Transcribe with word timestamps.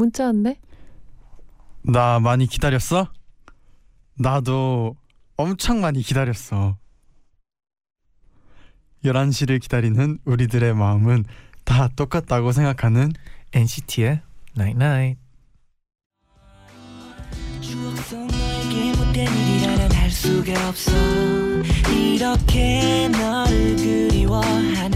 문자 0.00 0.24
왔네. 0.24 0.56
나 1.82 2.18
많이 2.20 2.46
기다렸어? 2.46 3.12
나도 4.18 4.96
엄청 5.36 5.82
많이 5.82 6.00
기다렸어. 6.00 6.78
11시를 9.04 9.60
기다리는 9.60 10.18
우리들의 10.24 10.74
마음은 10.74 11.24
다 11.64 11.88
똑같다고 11.88 12.52
생각하는 12.52 13.12
NCT의 13.52 14.22
Night 14.56 14.82
Night. 14.82 15.20
수가 20.10 20.68
없어 20.68 20.92
이렇게 21.94 23.08
너를 23.08 23.76
그리워하는 23.76 24.89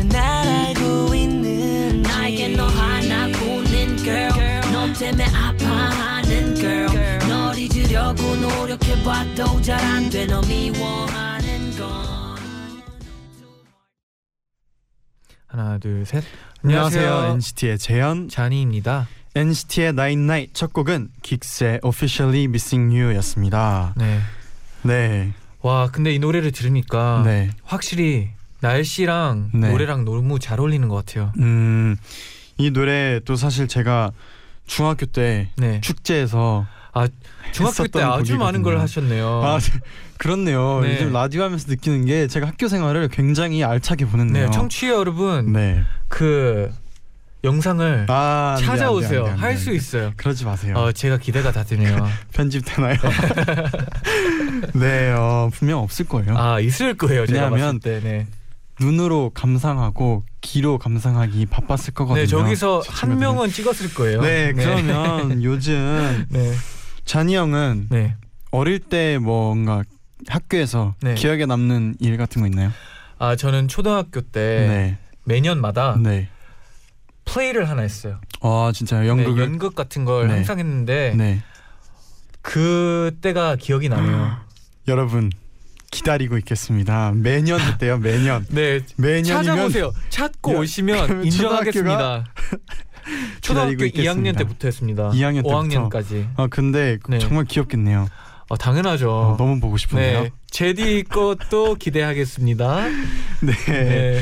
때문에 4.99 5.25
아파하는 5.25 6.55
girl 6.55 7.19
널 7.29 7.59
잊으려고 7.59 8.23
노력해봐도 8.37 9.61
잘 9.63 9.79
안 9.81 10.11
돼 10.11 10.27
너 10.27 10.41
미워하는 10.43 11.77
건 11.77 11.89
하나 15.47 15.79
둘 15.79 16.05
셋. 16.07 16.23
안녕하세요 16.63 17.33
NCT의 17.35 17.79
재현 17.79 18.29
자니입니다. 18.29 19.07
NCT의 19.35 19.89
Night 19.91 20.21
Night 20.23 20.53
첫 20.55 20.73
곡은 20.73 21.09
긱스의 21.23 21.81
Officially 21.83 22.45
Missing 22.45 22.95
You였습니다. 22.97 23.95
네. 23.97 24.21
네, 24.83 25.33
와 25.63 25.91
근데 25.91 26.13
이 26.13 26.19
노래를 26.19 26.53
들으니까 26.53 27.23
네, 27.25 27.51
확실히 27.65 28.29
날씨랑 28.61 29.51
네. 29.55 29.71
노래랑 29.71 30.05
너무 30.05 30.39
잘 30.39 30.61
어울리는 30.61 30.87
것 30.89 31.05
같아요. 31.05 31.33
음, 31.39 31.97
이 32.59 32.71
노래 32.71 33.19
또 33.25 33.35
사실 33.37 33.67
제가 33.67 34.13
중학교 34.67 35.07
때 35.07 35.51
네. 35.57 35.81
축제에서 35.81 36.67
중학교 37.53 37.87
때 37.87 38.03
아주 38.03 38.37
많은 38.37 38.63
걸. 38.63 38.79
하셨네요. 38.79 39.43
아 39.45 39.59
그렇네요. 40.19 40.81
네. 40.83 40.95
요즘 40.95 41.13
라디오 41.13 41.43
하면서 41.43 41.67
느끼는 41.69 42.07
게 42.07 42.27
제가 42.27 42.47
학교 42.47 42.69
생활을 42.69 43.09
굉장히 43.09 43.63
알차게 43.65 44.07
보냈네요. 44.07 44.47
네, 44.47 44.51
청취 44.51 44.89
자 44.89 44.95
여러분 44.95 45.53
네. 45.53 45.83
그 46.09 46.71
영상을 47.43 48.07
아, 48.09 48.57
돼, 48.59 48.65
찾아오세요. 48.65 49.27
할안수 49.37 49.67
돼. 49.67 49.75
있어요. 49.77 50.13
그러지 50.17 50.45
마세요. 50.47 50.75
어, 50.77 50.93
제가 50.93 51.19
기대가 51.19 51.53
다 51.53 51.63
되네요. 51.63 52.09
편집되나요? 52.33 52.97
네, 54.75 55.13
어, 55.13 55.51
분명 55.53 55.81
없을 55.81 56.07
거예요. 56.07 56.37
아 56.39 56.59
있을 56.61 56.95
거예요. 56.97 57.25
왜냐하면. 57.29 57.81
네. 57.81 58.27
눈으로 58.81 59.31
감상하고 59.35 60.25
귀로 60.45 60.79
감상하기 60.79 61.47
바빴을 61.47 61.95
거거든요. 61.95 62.23
네 62.23 62.27
저기서 62.27 62.83
제 62.83 62.91
한. 62.93 63.19
명은 63.19 63.49
찍었을 63.51 63.95
거예요. 63.95 64.21
네, 64.21 64.53
그러면 64.53 65.43
요즘 65.43 66.27
네. 66.29 66.53
잔이 67.07 67.35
형은 67.35 67.89
네. 67.91 68.15
어릴 68.51 68.79
때 68.79 69.19
뭔가 69.19 69.83
학교에서 70.29 70.95
네. 71.01 71.15
기억에 71.15 71.47
남는 71.47 71.97
일 72.01 72.17
같은 72.19 72.43
거 72.43 72.47
있나요? 72.47 72.71
아 73.19 73.37
저는 73.37 73.69
초등학교 73.69 74.21
때 74.21 74.67
네. 74.69 74.99
매년마다 75.25 75.97
네. 75.99 76.29
플레이를 77.25 77.69
하나 77.71 77.81
했어요. 77.83 78.21
아, 78.43 78.71
진짜요? 78.75 79.09
연극을 79.09 79.37
네, 79.37 79.43
연극 79.43 79.75
같은 79.75 80.05
걸 80.05 80.29
네. 80.29 80.35
항상 80.35 80.59
했는데 80.59 81.15
네. 81.17 81.43
그때가 82.43 83.57
기억이 83.57 83.89
나네요. 83.89 84.37
여러분 84.89 85.31
기다리고 85.95 86.37
있겠습니다. 86.39 87.13
매년 87.15 87.61
했대요. 87.61 87.99
매년. 87.99 88.45
네. 88.51 88.81
매년이면 88.97 89.45
찾아보세요. 89.45 89.93
찾고 90.11 90.55
야, 90.55 90.59
오시면 90.59 91.25
인정하겠습니다. 91.25 92.25
초등학교 93.41 93.71
기다리고 93.71 93.85
2학년 93.85 93.87
있겠습니다. 93.87 94.39
때부터 94.39 94.69
했습니다. 94.69 95.11
2학년 95.11 95.37
때부터. 95.37 95.89
5학년까지. 95.89 96.29
아 96.37 96.47
근데 96.49 96.99
네. 97.09 97.19
정말 97.19 97.45
귀엽겠네요. 97.45 98.09
어, 98.49 98.57
당연하죠. 98.57 99.11
어, 99.11 99.37
너무 99.39 99.61
보고 99.61 99.77
싶은데요. 99.77 100.23
네. 100.25 100.31
제디 100.51 101.05
것도 101.05 101.77
기대하겠습니다. 101.77 102.89
네. 103.41 103.53
네. 103.67 104.21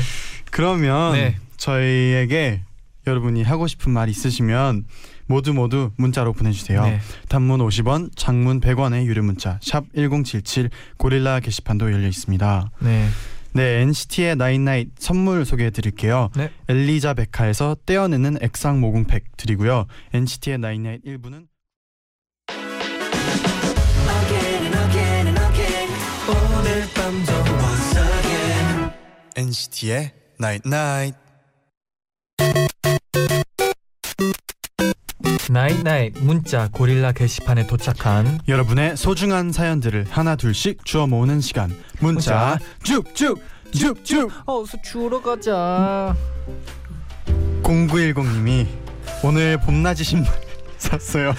그러면 0.51 1.13
네. 1.13 1.37
저희에게 1.57 2.61
여러분이 3.05 3.43
하고 3.43 3.67
싶은 3.67 3.91
말 3.91 4.09
있으시면 4.09 4.85
모두 5.25 5.53
모두 5.53 5.91
문자로 5.97 6.33
보내주세요. 6.33 6.83
네. 6.85 6.99
단문 7.29 7.59
50원, 7.59 8.11
장문 8.15 8.61
100원의 8.61 9.05
유료 9.05 9.23
문자 9.23 9.59
샵 9.61 9.85
#1077 9.93 10.69
고릴라 10.97 11.39
게시판도 11.39 11.91
열려 11.91 12.07
있습니다. 12.07 12.71
네. 12.79 13.07
네, 13.55 13.81
NCT의 13.81 14.35
나인나잇 14.35 14.89
선물 14.97 15.45
소개해 15.45 15.69
드릴게요. 15.69 16.29
네. 16.35 16.49
엘리자베카에서 16.67 17.77
떼어내는 17.85 18.39
액상 18.41 18.79
모공팩 18.79 19.37
드리고요. 19.37 19.85
NCT의 20.13 20.57
나인나잇 20.57 21.03
1부는 21.05 21.47
Again 24.23 24.63
and 24.63 24.77
again 24.77 25.27
and 25.27 25.39
again 25.39 25.89
오늘 26.27 26.81
밤도 26.93 27.31
once 27.33 28.01
again 28.19 28.91
NCT의 29.35 30.11
night 30.39 30.81
night 30.81 31.22
night 35.49 35.81
night 35.81 36.13
문자 36.19 36.67
고릴라 36.71 37.11
게시판에 37.11 37.67
도착한 37.67 38.39
여러분의 38.47 38.97
소중한 38.97 39.51
사연들을 39.51 40.07
하나 40.09 40.35
둘씩 40.35 40.83
주워 40.83 41.05
모으는 41.05 41.41
시간 41.41 41.75
문자 41.99 42.57
쭉쭉 42.83 43.39
쭉쭉 43.71 44.31
어서 44.45 44.77
주러 44.83 45.21
가자. 45.21 46.15
0910님이 47.61 48.67
오늘 49.23 49.59
봄맞이 49.59 50.03
신발 50.03 50.33
샀어요. 50.77 51.33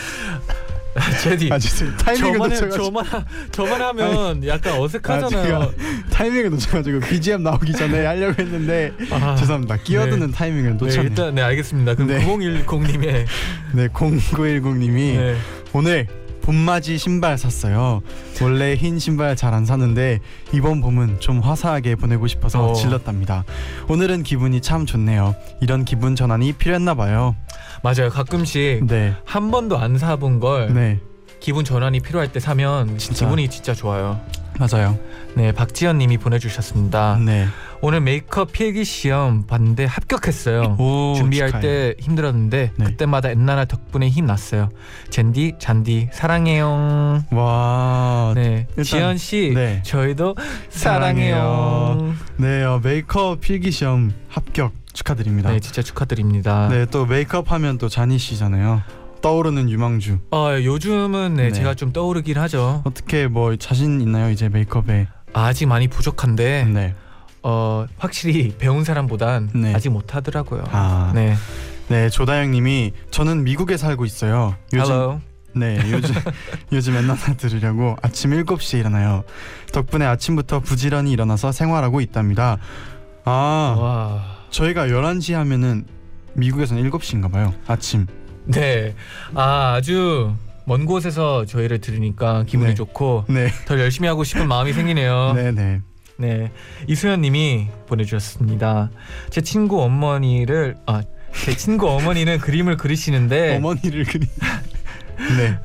제디. 1.22 1.48
아 1.52 1.58
죄송해요. 1.58 1.96
타이밍을 1.96 2.32
저만 2.34 2.50
해, 2.50 2.54
놓쳐가지고 2.54 2.84
저만 2.84 3.04
하- 3.06 3.24
저만 3.50 3.82
하면 3.82 4.46
약간 4.46 4.74
아, 4.74 4.80
어색하잖아요. 4.80 5.42
제가 5.44 5.70
타이밍을 6.10 6.50
놓쳐가지고 6.50 7.00
BGM 7.00 7.42
나오기 7.42 7.72
전에 7.72 8.04
하려고 8.06 8.40
했는데 8.40 8.92
아, 9.10 9.34
죄송합니다. 9.36 9.76
끼어드는 9.78 10.30
타이밍을 10.32 10.70
네, 10.72 10.76
놓쳤네요. 10.76 11.02
일단 11.08 11.34
네 11.34 11.42
알겠습니다. 11.42 11.94
그럼 11.94 12.08
네. 12.08 12.24
9010님의 12.24 13.26
네 13.72 13.88
0910님이 13.88 15.16
네. 15.16 15.36
오늘 15.72 16.06
봄맞이 16.44 16.98
신발 16.98 17.38
샀어요. 17.38 18.02
원래 18.42 18.74
흰 18.74 18.98
신발 18.98 19.34
잘 19.34 19.54
안 19.54 19.64
사는데 19.64 20.18
이번 20.52 20.80
봄은 20.82 21.20
좀 21.20 21.40
화사하게 21.40 21.94
보내고 21.94 22.26
싶어서 22.26 22.70
어. 22.70 22.74
질렀답니다. 22.74 23.44
오늘은 23.88 24.24
기분이 24.24 24.60
참 24.60 24.84
좋네요. 24.84 25.34
이런 25.60 25.84
기분 25.86 26.16
전환이 26.16 26.52
필요했나 26.52 26.94
봐요. 26.94 27.34
맞아요. 27.82 28.10
가끔씩 28.10 28.84
네, 28.86 29.14
한 29.24 29.50
번도 29.50 29.78
안 29.78 29.96
사본 29.96 30.40
걸 30.40 30.72
네 30.74 31.00
기분 31.40 31.64
전환이 31.64 32.00
필요할 32.00 32.32
때 32.32 32.40
사면 32.40 32.98
진짜. 32.98 33.24
기분이 33.26 33.48
진짜 33.48 33.72
좋아요. 33.74 34.20
맞아요. 34.58 34.98
네, 35.36 35.52
박지연님이 35.52 36.18
보내주셨습니다. 36.18 37.18
네. 37.24 37.46
오늘 37.86 38.00
메이크업 38.00 38.50
필기 38.52 38.82
시험 38.82 39.46
봤는데 39.46 39.84
합격했어요. 39.84 40.76
오, 40.78 41.12
준비할 41.18 41.50
축하해요. 41.50 41.92
때 41.92 41.94
힘들었는데 42.00 42.72
네. 42.76 42.84
그때마다 42.86 43.28
엔나나 43.28 43.66
덕분에 43.66 44.08
힘 44.08 44.24
났어요. 44.24 44.70
젠디, 45.10 45.56
잔디 45.58 46.08
사랑해요. 46.10 47.24
와, 47.30 48.32
네, 48.34 48.42
네, 48.42 48.66
일단- 48.70 48.84
지연 48.84 49.16
씨, 49.18 49.52
네. 49.54 49.82
저희도 49.84 50.34
사랑해요. 50.70 52.14
사랑해요. 52.38 52.70
어, 52.70 52.80
메이크업 52.82 53.42
필기 53.42 53.70
시험 53.70 54.14
합격 54.30 54.72
축하드립니다. 54.94 55.50
네, 55.50 55.60
진짜 55.60 55.82
축하드립니다. 55.82 56.68
네, 56.70 56.86
또 56.86 57.04
메이크업 57.04 57.52
하면 57.52 57.76
또 57.76 57.90
자니 57.90 58.16
씨잖아요. 58.16 58.80
떠오르는 59.20 59.68
유망주. 59.68 60.20
어, 60.30 60.52
요즘은 60.52 61.34
네, 61.34 61.42
네. 61.44 61.52
제가 61.52 61.74
좀 61.74 61.92
떠오르긴 61.92 62.38
하죠. 62.38 62.80
어떻게 62.86 63.26
뭐 63.26 63.54
자신 63.56 64.00
있나요 64.00 64.30
이제 64.30 64.48
메이크업에? 64.48 65.06
아직 65.34 65.66
많이 65.66 65.88
부족한데 65.88 66.64
네. 66.72 66.94
어, 67.44 67.86
확실히 67.98 68.54
배운 68.56 68.84
사람보단 68.84 69.50
네. 69.54 69.74
아직 69.74 69.90
못하더라고요. 69.90 70.64
아, 70.72 71.12
네. 71.14 71.36
네, 71.88 72.08
조다영님이 72.08 72.92
저는 73.10 73.44
미국에 73.44 73.76
살고 73.76 74.06
있어요. 74.06 74.56
요즘 74.72 74.92
Hello. 74.92 75.20
네, 75.54 75.78
요즘 75.92 76.14
요즘 76.72 76.96
엔나나 76.96 77.34
들으려고 77.36 77.96
아침 78.00 78.30
7시에 78.30 78.80
일어나요. 78.80 79.24
덕분에 79.72 80.06
아침부터 80.06 80.60
부지런히 80.60 81.12
일어나서 81.12 81.52
생활하고 81.52 82.00
있답니다. 82.00 82.56
아, 83.26 83.76
와, 83.78 84.24
저희가 84.48 84.86
11시 84.86 85.34
하면은 85.34 85.84
미국에서는 86.32 86.90
7시인가 86.90 87.30
봐요. 87.30 87.52
아침. 87.66 88.06
네. 88.46 88.94
아, 89.34 89.74
아주 89.76 90.32
먼 90.64 90.86
곳에서 90.86 91.44
저희를 91.44 91.82
들으니까 91.82 92.44
기분이 92.44 92.70
네. 92.70 92.74
좋고 92.74 93.26
네. 93.28 93.48
더 93.66 93.78
열심히 93.78 94.08
하고 94.08 94.24
싶은 94.24 94.48
마음이 94.48 94.72
생기네요. 94.72 95.34
네, 95.34 95.52
네. 95.52 95.82
네. 96.16 96.50
이수연 96.86 97.20
님이 97.20 97.68
보내주셨습니다. 97.86 98.90
제 99.30 99.40
친구 99.40 99.82
어머니를, 99.82 100.76
아, 100.86 101.02
제 101.44 101.56
친구 101.56 101.88
어머니는 101.90 102.38
그림을 102.38 102.76
그리시는데 102.76 103.56
어머니를 103.58 104.04
그리. 104.04 104.26
네. 105.36 105.58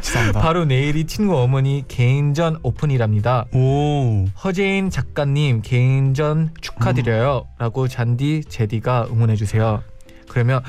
죄송합니다. 0.00 0.40
바로 0.40 0.64
내일이 0.64 1.04
친구 1.04 1.38
어머니 1.38 1.84
개인전 1.88 2.58
오픈이랍니다. 2.62 3.46
오. 3.52 4.24
허재인 4.42 4.88
작가님 4.90 5.60
개인전 5.62 6.52
축하드려요. 6.60 7.46
라고 7.58 7.86
잔디 7.86 8.42
제디가 8.48 9.08
응원해 9.10 9.36
주세요. 9.36 9.82
그러면 10.28 10.62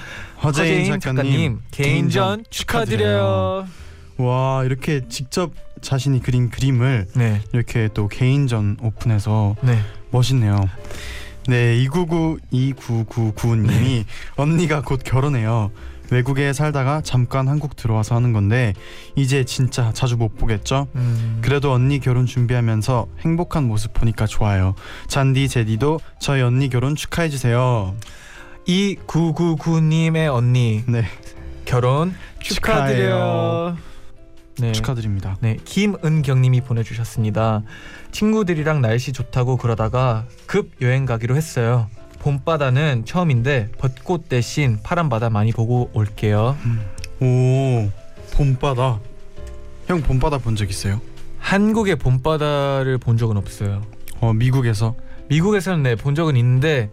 허재인, 0.44 1.00
작가님, 1.00 1.62
개인전 1.72 2.44
축하드려요. 2.52 3.68
와 4.18 4.64
이렇게 4.64 5.02
직접 5.10 5.52
자신이 5.82 6.22
그린 6.22 6.50
그림을 6.50 7.08
네, 7.16 7.42
이렇게 7.54 7.90
또 7.94 8.08
개인전 8.08 8.78
오픈해서 8.82 9.56
네. 9.62 9.78
멋있네요. 10.12 10.70
네, 11.48 11.78
299 11.78 12.40
2999님이 12.52 14.06
언니가 14.36 14.82
곧 14.82 15.02
결혼해요. 15.04 15.72
외국에 16.12 16.54
살다가 16.54 17.02
잠깐 17.02 17.48
한국 17.48 17.76
들어와서 17.76 18.16
하는 18.16 18.32
건데 18.32 18.74
이제 19.16 19.44
진짜 19.44 19.92
자주 19.92 20.18
못 20.18 20.38
보겠죠? 20.38 20.88
음, 20.96 21.40
그래도 21.42 21.72
언니 21.72 22.00
결혼 22.00 22.26
준비하면서 22.26 23.08
행복한 23.22 23.68
모습 23.68 23.94
보니까 23.94 24.28
좋아요. 24.28 24.76
잔디 25.08 25.48
제디도 25.48 26.00
저희 26.20 26.42
언니 26.42 26.70
결혼 26.70 26.96
축하해 26.96 27.30
주세요. 27.30 27.96
이 28.68 28.98
999님의 29.08 30.34
언니 30.34 30.84
네, 30.88 31.06
결혼 31.66 32.14
축하드려요. 32.40 33.76
축하해요. 33.76 33.95
네. 34.60 34.72
축하드립니다. 34.72 35.36
네, 35.42 35.58
김은경님이 35.66 36.62
보내주셨습니다. 36.62 37.64
친구들이랑 38.12 38.82
날씨 38.82 39.12
좋다고 39.12 39.58
그러다가 39.58 40.26
급 40.46 40.72
여행 40.82 41.06
가기로 41.06 41.36
했어요. 41.36 41.90
봄바다는 42.20 43.04
처음인데 43.06 43.70
벚꽃 43.78 44.30
대신 44.30 44.80
파란 44.82 45.10
바다 45.10 45.30
많이 45.30 45.52
보고 45.52 45.90
올게요. 45.94 46.58
오, 47.22 47.90
봄바다. 48.34 49.00
형 49.88 50.02
봄바다 50.02 50.40
본 50.40 50.56
적 50.56 50.70
있어요? 50.70 51.00
한국의 51.40 51.98
봄바다를 51.98 52.98
본 52.98 53.18
적은 53.18 53.38
없어요. 53.38 53.84
어, 54.22 54.34
미국에서. 54.34 54.96
미국에서는 55.28 55.84
네, 55.84 55.96
본 55.96 56.16
적은 56.16 56.36
있는데 56.38 56.90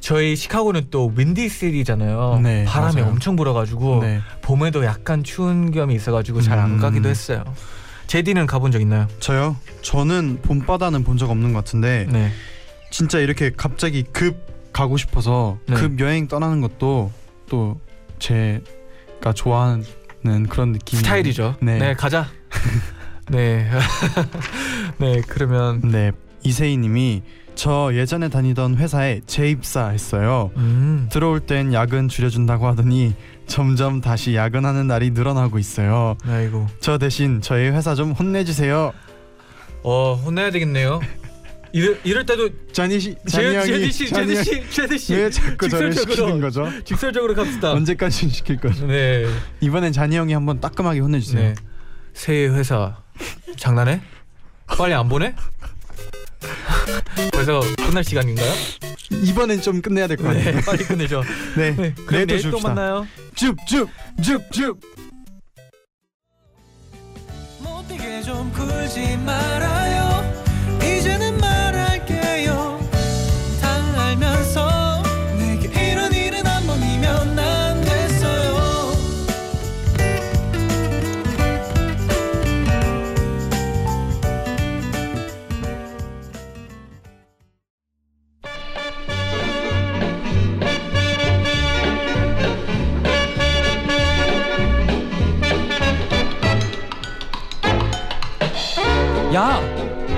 저희 0.00 0.36
시카고는 0.36 0.88
또 0.90 1.12
윈디 1.16 1.48
시리잖아요. 1.48 2.40
네, 2.42 2.64
바람이 2.64 2.96
맞아요. 3.00 3.10
엄청 3.10 3.34
불어가지고 3.36 4.00
네. 4.02 4.20
봄에도 4.42 4.84
약간 4.84 5.24
추운 5.24 5.70
겸이 5.72 5.94
있어가지고 5.94 6.42
잘안 6.42 6.72
음. 6.72 6.78
가기도 6.78 7.08
했어요. 7.08 7.42
제디는 8.06 8.46
가본 8.46 8.70
적 8.70 8.80
있나요? 8.80 9.08
저요? 9.18 9.56
저는 9.82 10.40
봄바다는 10.42 11.02
본 11.02 11.16
적 11.18 11.30
없는 11.30 11.52
것 11.52 11.64
같은데 11.64 12.06
네. 12.10 12.30
진짜 12.90 13.18
이렇게 13.18 13.50
갑자기 13.56 14.04
급 14.04 14.36
가고 14.72 14.96
싶어서 14.96 15.58
네. 15.66 15.74
급 15.74 15.98
여행 15.98 16.28
떠나는 16.28 16.60
것도 16.60 17.10
또 17.48 17.80
제가 18.20 19.32
좋아하는 19.34 19.82
그런 20.48 20.72
느낌 20.72 20.98
스타일이죠. 21.00 21.56
네, 21.60 21.78
네. 21.78 21.94
가자. 21.94 22.28
네. 23.28 23.68
네, 24.98 25.20
그러면 25.26 25.80
네 25.82 26.12
이세희님이 26.44 27.22
저 27.56 27.90
예전에 27.94 28.28
다니던 28.28 28.76
회사에 28.76 29.22
재입사했어요. 29.26 30.50
음. 30.56 31.08
들어올 31.10 31.40
땐 31.40 31.72
야근 31.72 32.08
줄여준다고 32.08 32.66
하더니 32.68 33.14
점점 33.46 34.00
다시 34.00 34.34
야근하는 34.34 34.86
날이 34.86 35.10
늘어나고 35.10 35.58
있어요. 35.58 36.16
아이고. 36.26 36.66
저 36.80 36.98
대신 36.98 37.40
저희 37.40 37.68
회사 37.70 37.94
좀 37.94 38.12
혼내주세요. 38.12 38.92
어, 39.82 40.14
혼내야 40.14 40.50
되겠네요. 40.50 41.00
이럴 41.72 41.98
이럴 42.04 42.24
때도 42.26 42.48
자니 42.72 43.00
씨, 43.00 43.14
제, 43.26 43.52
자니 43.52 43.66
제디 43.66 43.72
형이 43.72 43.92
씨, 43.92 44.06
형이 44.14 44.44
씨, 44.44 44.70
제디 44.70 44.98
씨. 44.98 45.14
왜 45.14 45.30
자꾸 45.30 45.68
저를. 45.68 45.92
시키는 45.92 46.40
거죠? 46.40 46.70
직설적으로 46.84 47.34
갑시다. 47.34 47.72
언제까지 47.72 48.28
시킬 48.28 48.58
거죠? 48.58 48.86
네. 48.86 49.26
이번엔 49.60 49.92
자니 49.92 50.16
형이 50.16 50.32
한번 50.32 50.60
따끔하게 50.60 51.00
혼내주세요. 51.00 51.42
네. 51.42 51.54
새 52.12 52.46
회사 52.48 52.96
장난해? 53.56 54.00
빨리 54.66 54.94
안 54.94 55.08
보내? 55.08 55.34
벌써 57.32 57.60
끝날 57.76 58.04
시간인가요? 58.04 58.52
이번엔 59.10 59.60
좀 59.60 59.80
끝내야 59.82 60.06
될 60.06 60.16
것 60.16 60.24
같아요. 60.24 60.44
네, 60.56 60.60
빨리 60.64 60.84
끝내죠. 60.84 61.22
네, 61.56 61.74
네, 61.76 61.94
그럼 62.06 62.26
또 62.26 62.36
내일 62.36 62.50
또. 62.50 62.58
만나요. 62.60 63.06
쭉쭉쭉쭉. 63.34 64.80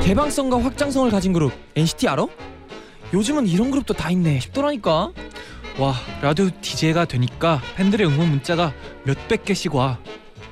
개방성과 0.09 0.65
확장성을 0.65 1.11
가진 1.11 1.35
그룹 1.35 1.53
NCT 1.77 2.09
알아? 2.09 2.27
요즘은 3.13 3.47
이런 3.47 3.71
그룹도 3.71 3.93
다 3.93 4.11
있네 4.11 4.41
싶더라니까 4.41 5.13
와 5.79 5.95
라디오 6.23 6.49
DJ가 6.63 7.05
되니까 7.05 7.61
팬들의 7.77 8.07
응원 8.07 8.31
문자가 8.31 8.73
몇백 9.05 9.45
개씩 9.45 9.75
와. 9.75 9.99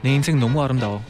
내 0.03 0.15
인생 0.15 0.39
너무 0.39 0.63
아름다워. 0.63 1.03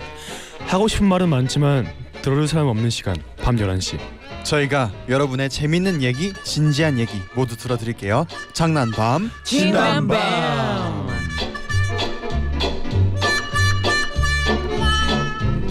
하고 0.61 0.87
싶은 0.87 1.09
말은 1.09 1.29
많지만 1.29 1.93
들어줄 2.23 2.47
사람 2.47 2.69
없는 2.69 2.89
시간 2.89 3.17
밤 3.43 3.57
11시 3.57 3.99
저희가 4.45 4.93
여러분의 5.09 5.51
재밌는 5.51 6.03
얘기, 6.03 6.33
진지한 6.45 7.01
얘기 7.01 7.21
모두 7.35 7.57
들어드릴게요. 7.57 8.27
장난밤. 8.53 9.29
진담밤 9.43 10.76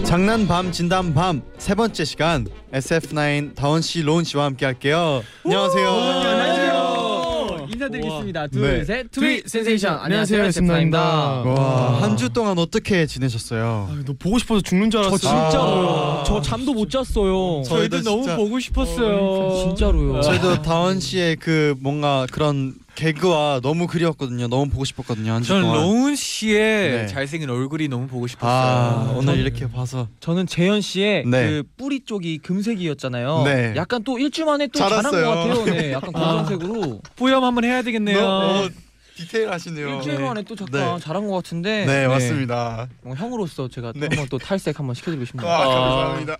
장난 0.06 0.46
밤 0.46 0.70
진담 0.70 1.12
밤. 1.12 1.42
세 1.58 1.74
번째 1.74 2.04
시간 2.04 2.46
SF9 2.72 3.54
다원 3.56 3.82
씨, 3.82 4.02
로운 4.02 4.22
씨와 4.24 4.44
함께 4.44 4.64
할게요. 4.64 5.22
안녕하세요. 5.44 5.88
안녕하세요. 5.90 7.66
인사드리겠습니다. 7.72 8.46
네. 8.46 8.48
둘셋. 8.48 9.10
트위 9.10 9.42
센세이션. 9.44 9.98
안녕하세요, 10.00 10.38
안녕하세요 10.38 10.66
쌤입니다. 10.66 10.98
와, 11.00 12.02
한 12.02 12.16
주 12.16 12.28
동안 12.30 12.56
어떻게 12.58 13.06
지내셨어요? 13.06 13.88
아, 13.90 13.96
너 14.06 14.12
보고 14.18 14.38
싶어서 14.38 14.60
죽는 14.60 14.90
줄저 14.90 15.08
알았어 15.08 15.18
진짜로요. 15.18 16.24
저 16.26 16.40
잠도 16.40 16.72
못 16.72 16.88
잤어요. 16.88 17.62
저희도 17.64 18.00
진짜- 18.02 18.36
보고 18.36 18.58
싶었어요. 18.60 19.64
진짜로요. 19.66 20.20
저희도 20.22 20.62
다원 20.62 21.00
씨의 21.00 21.36
그 21.36 21.74
뭔가 21.80 22.26
그런 22.30 22.74
개그와 22.96 23.60
너무 23.62 23.86
그리웠거든요. 23.86 24.48
너무 24.48 24.68
보고 24.70 24.84
싶었거든요. 24.84 25.32
한주 25.32 25.48
저는 25.48 25.62
동안. 25.62 25.80
로운 25.82 26.16
씨의 26.16 26.90
네. 26.90 27.06
잘생긴 27.06 27.50
얼굴이 27.50 27.88
너무 27.88 28.06
보고 28.08 28.26
싶었어요. 28.26 28.50
아, 28.50 29.12
오늘 29.14 29.34
전- 29.34 29.38
이렇게 29.38 29.70
봐서 29.70 30.08
저는 30.20 30.46
재현 30.46 30.80
씨의 30.80 31.26
네. 31.26 31.46
그 31.48 31.62
뿌리 31.76 32.00
쪽이 32.04 32.38
금색이었잖아요 32.38 33.42
네. 33.44 33.74
약간 33.76 34.02
또 34.02 34.18
일주일 34.18 34.46
만에 34.46 34.66
또잘 34.68 34.88
잘한 34.88 35.10
것 35.12 35.16
왔어요. 35.28 35.48
같아요 35.60 35.64
네 35.76 35.92
약간 35.92 36.12
검정색으로 36.12 37.00
뿌염 37.14 37.44
한번 37.44 37.64
해야 37.64 37.82
되겠네요. 37.82 38.18
어, 38.24 38.68
디테일하시네요. 39.16 39.96
일주일 39.96 40.18
만에 40.20 40.42
또 40.42 40.56
잠깐 40.56 40.94
네. 40.96 41.00
잘한 41.00 41.26
것 41.28 41.34
같은데 41.34 41.84
네, 41.84 42.08
맞습니다. 42.08 42.88
뭔가 43.02 43.22
형으로서 43.22 43.68
제가 43.68 43.92
또 43.92 44.00
네. 44.00 44.06
한번 44.10 44.26
또 44.30 44.38
탈색 44.38 44.78
한번 44.78 44.94
시켜드리고 44.94 45.24
싶네요 45.26 45.46
아, 45.46 45.62
아. 45.62 45.68
감사합니다. 45.68 46.36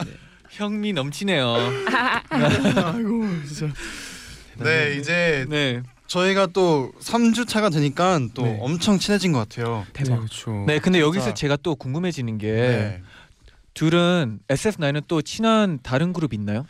형미 0.51 0.95
넘치네요. 0.95 1.55
아이고 2.31 3.25
진짜. 3.47 3.75
네, 4.59 4.97
이제 4.99 5.45
네. 5.51 5.83
저희가 6.07 6.47
또 6.47 6.93
3주 7.01 7.47
차가 7.49 7.69
되니까 7.71 8.21
또 8.35 8.43
네. 8.43 8.59
엄청 8.61 8.99
친해진 8.99 9.33
것 9.33 9.41
같아요. 9.41 9.85
대박 9.93 10.19
그렇죠 10.19 10.65
네, 10.67 10.79
근데 10.79 11.01
여기서 11.01 11.27
진짜. 11.27 11.35
제가 11.35 11.57
또 11.63 11.75
궁금해지는 11.75 12.39
게 12.39 12.53
네. 12.53 13.03
둘은 13.75 14.39
SF9은 14.49 15.03
또 15.09 15.21
친한 15.23 15.79
다른 15.83 16.13
그룹 16.13 16.33
있나요? 16.33 16.65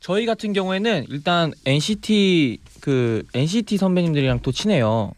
저희 0.00 0.26
같은 0.26 0.52
경우에는 0.52 1.06
일단 1.08 1.52
NCT 1.64 2.58
그 2.80 3.24
NCT 3.34 3.76
선배님들이랑 3.78 4.40
또 4.42 4.52
친해요. 4.52 5.12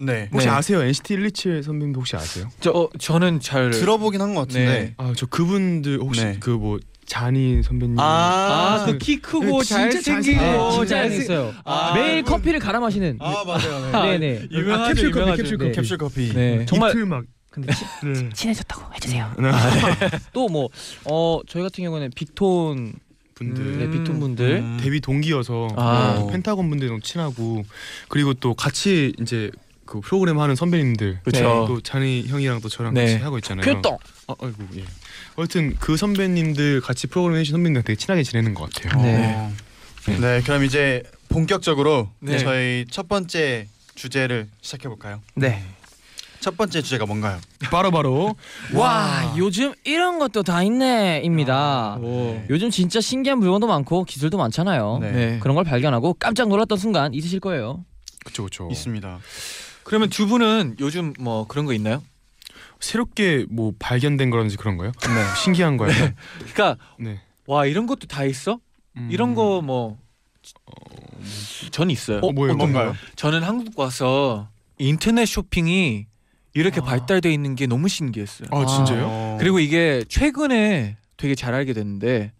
네. 0.00 0.28
혹시 0.32 0.46
네. 0.46 0.52
아세요? 0.52 0.80
NCT 0.82 1.16
127 1.16 1.62
선배님도 1.64 1.98
혹시 2.00 2.14
아세요? 2.16 2.48
저 2.60 2.70
어, 2.70 2.88
저는 2.98 3.40
잘 3.40 3.70
들어보긴 3.70 4.20
한 4.20 4.34
것 4.34 4.42
같은데. 4.48 4.66
네. 4.66 4.94
아 4.96 5.12
저 5.16 5.26
그분들 5.26 5.98
혹시 6.00 6.24
네. 6.24 6.36
그뭐 6.38 6.78
잔이 7.08 7.62
선배님. 7.62 7.96
아 7.98 8.84
그 8.86 8.98
키 8.98 9.18
크고 9.20 9.64
진짜 9.64 9.90
잘생기고 9.90 10.40
네, 10.40 10.52
진짜 10.52 10.84
잘생- 10.84 10.86
잘생겼어요. 10.86 11.54
아, 11.64 11.92
매일 11.94 12.22
커피를 12.22 12.60
갈아 12.60 12.78
마시는. 12.78 13.16
아 13.20 13.42
맞아요. 13.44 13.90
네네. 14.18 14.48
유명하죠, 14.50 14.82
아, 14.84 14.88
캡슐 14.94 15.10
커피, 15.10 15.20
유명하죠. 15.20 15.42
캡슐 15.42 15.58
네. 15.58 15.64
커피. 15.64 15.80
캡슐 15.80 15.98
커피. 15.98 16.32
네. 16.34 16.66
정말 16.66 16.90
이틀 16.90 17.06
막. 17.06 17.24
근데 17.50 17.72
치, 17.72 17.84
네. 18.04 18.28
친해졌다고 18.34 18.94
해주세요. 18.94 19.32
네. 19.38 19.50
또뭐 20.34 20.68
어 21.06 21.40
저희 21.48 21.62
같은 21.62 21.82
경우는 21.82 22.10
빅톤 22.14 22.92
분들. 23.34 23.78
네, 23.78 23.84
음. 23.86 23.90
빅톤 23.92 24.20
분들 24.20 24.50
음. 24.58 24.78
데뷔 24.80 25.00
동기여서 25.00 25.68
아. 25.76 26.22
네, 26.26 26.32
펜타곤 26.32 26.68
분들 26.68 26.88
너무 26.88 27.00
친하고 27.00 27.64
그리고 28.08 28.34
또 28.34 28.52
같이 28.54 29.14
이제 29.20 29.50
그 29.86 30.00
프로그램 30.00 30.38
하는 30.38 30.54
선배님들 30.54 31.20
그쵸. 31.24 31.64
또 31.66 31.80
잔이 31.80 32.24
형이랑 32.28 32.60
또 32.60 32.68
저랑 32.68 32.92
네. 32.92 33.06
같이 33.12 33.24
하고 33.24 33.38
있잖아요. 33.38 33.64
쾌떡. 33.64 33.98
아, 34.28 34.34
아이고 34.42 34.56
예. 34.76 34.84
하여튼 35.38 35.76
그 35.78 35.96
선배님들 35.96 36.80
같이 36.80 37.06
프로그램 37.06 37.36
해주신 37.36 37.52
선배님들 37.52 37.82
되게 37.84 37.96
친하게 37.96 38.24
지내는 38.24 38.54
것 38.54 38.72
같아요. 38.72 39.00
네. 39.00 39.52
네. 40.06 40.18
네, 40.18 40.42
그럼 40.42 40.64
이제 40.64 41.04
본격적으로 41.28 42.10
네. 42.18 42.38
저희 42.38 42.84
첫 42.90 43.08
번째 43.08 43.68
주제를 43.94 44.48
시작해 44.60 44.88
볼까요? 44.88 45.20
네. 45.34 45.62
첫 46.40 46.56
번째 46.56 46.82
주제가 46.82 47.06
뭔가요? 47.06 47.38
바로 47.70 47.90
바로 47.92 48.34
와 48.74 49.34
요즘 49.36 49.74
이런 49.84 50.18
것도 50.18 50.42
다 50.42 50.62
있네입니다. 50.64 51.98
오. 52.00 52.42
요즘 52.50 52.70
진짜 52.70 53.00
신기한 53.00 53.38
물건도 53.38 53.68
많고 53.68 54.04
기술도 54.04 54.38
많잖아요. 54.38 54.98
네. 55.00 55.12
네. 55.12 55.38
그런 55.40 55.54
걸 55.54 55.64
발견하고 55.64 56.14
깜짝 56.14 56.48
놀랐던 56.48 56.78
순간 56.78 57.14
있으실 57.14 57.38
거예요. 57.38 57.84
그쵸 58.24 58.44
그쵸. 58.44 58.68
있습니다. 58.70 59.18
그러면 59.84 60.10
두 60.10 60.26
분은 60.26 60.76
요즘 60.80 61.12
뭐 61.18 61.46
그런 61.46 61.64
거 61.64 61.72
있나요? 61.72 62.02
새롭게 62.80 63.46
뭐 63.50 63.72
발견된 63.78 64.30
거라든지 64.30 64.56
그런 64.56 64.76
거요? 64.76 64.92
네. 65.02 65.34
신기한 65.42 65.76
거요. 65.76 65.90
네. 65.90 66.14
그러니까 66.52 66.76
네. 66.98 67.20
와 67.46 67.66
이런 67.66 67.86
것도 67.86 68.06
다 68.06 68.24
있어? 68.24 68.60
음. 68.96 69.08
이런 69.10 69.34
거 69.34 69.60
뭐 69.60 69.96
전 71.70 71.90
있어요. 71.90 72.20
어, 72.22 72.32
뭐예요? 72.32 72.56
뭔가요? 72.56 72.94
저는 73.16 73.42
한국 73.42 73.78
와서 73.78 74.48
인터넷 74.78 75.26
쇼핑이 75.26 76.06
이렇게 76.54 76.80
아. 76.80 76.84
발달돼 76.84 77.32
있는 77.32 77.54
게 77.54 77.66
너무 77.66 77.88
신기했어요. 77.88 78.48
아 78.52 78.64
진짜요? 78.64 79.06
어. 79.08 79.36
그리고 79.38 79.58
이게 79.58 80.04
최근에 80.08 80.96
되게 81.16 81.34
잘 81.34 81.54
알게 81.54 81.72
됐는데 81.72 82.32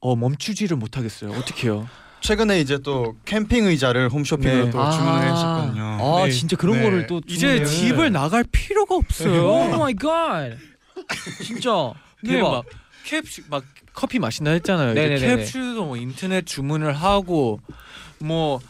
어 0.00 0.16
멈추지를 0.16 0.76
못하겠어요. 0.76 1.30
어떻게요? 1.32 1.88
최근에 2.20 2.60
이제 2.60 2.78
또 2.82 3.16
캠핑 3.24 3.64
의자를 3.66 4.08
홈쇼핑으로 4.10 4.64
네. 4.66 4.70
또 4.70 4.90
주문을 4.90 5.28
아. 5.28 5.32
했었거든요. 5.32 5.84
아 6.00 6.24
네. 6.26 6.30
진짜 6.30 6.56
그런 6.56 6.76
네. 6.76 6.82
거를 6.82 7.06
또 7.06 7.20
이제 7.26 7.60
주문을- 7.62 7.66
집을 7.66 8.12
나갈 8.12 8.44
필요가 8.44 8.94
없어요. 8.94 9.46
oh 9.48 9.68
my 9.78 9.94
god. 9.94 10.50
진짜 11.44 11.92
네, 12.22 12.34
대박. 12.34 12.50
막 12.50 12.64
캡슐 13.04 13.44
막 13.48 13.64
커피 13.92 14.18
마신다 14.18 14.50
했잖아요. 14.52 14.92
이제 14.92 15.00
네네네네. 15.00 15.36
캡슐도 15.44 15.84
뭐 15.86 15.96
인터넷 15.96 16.46
주문을 16.46 16.92
하고 16.92 17.60
뭐 18.18 18.60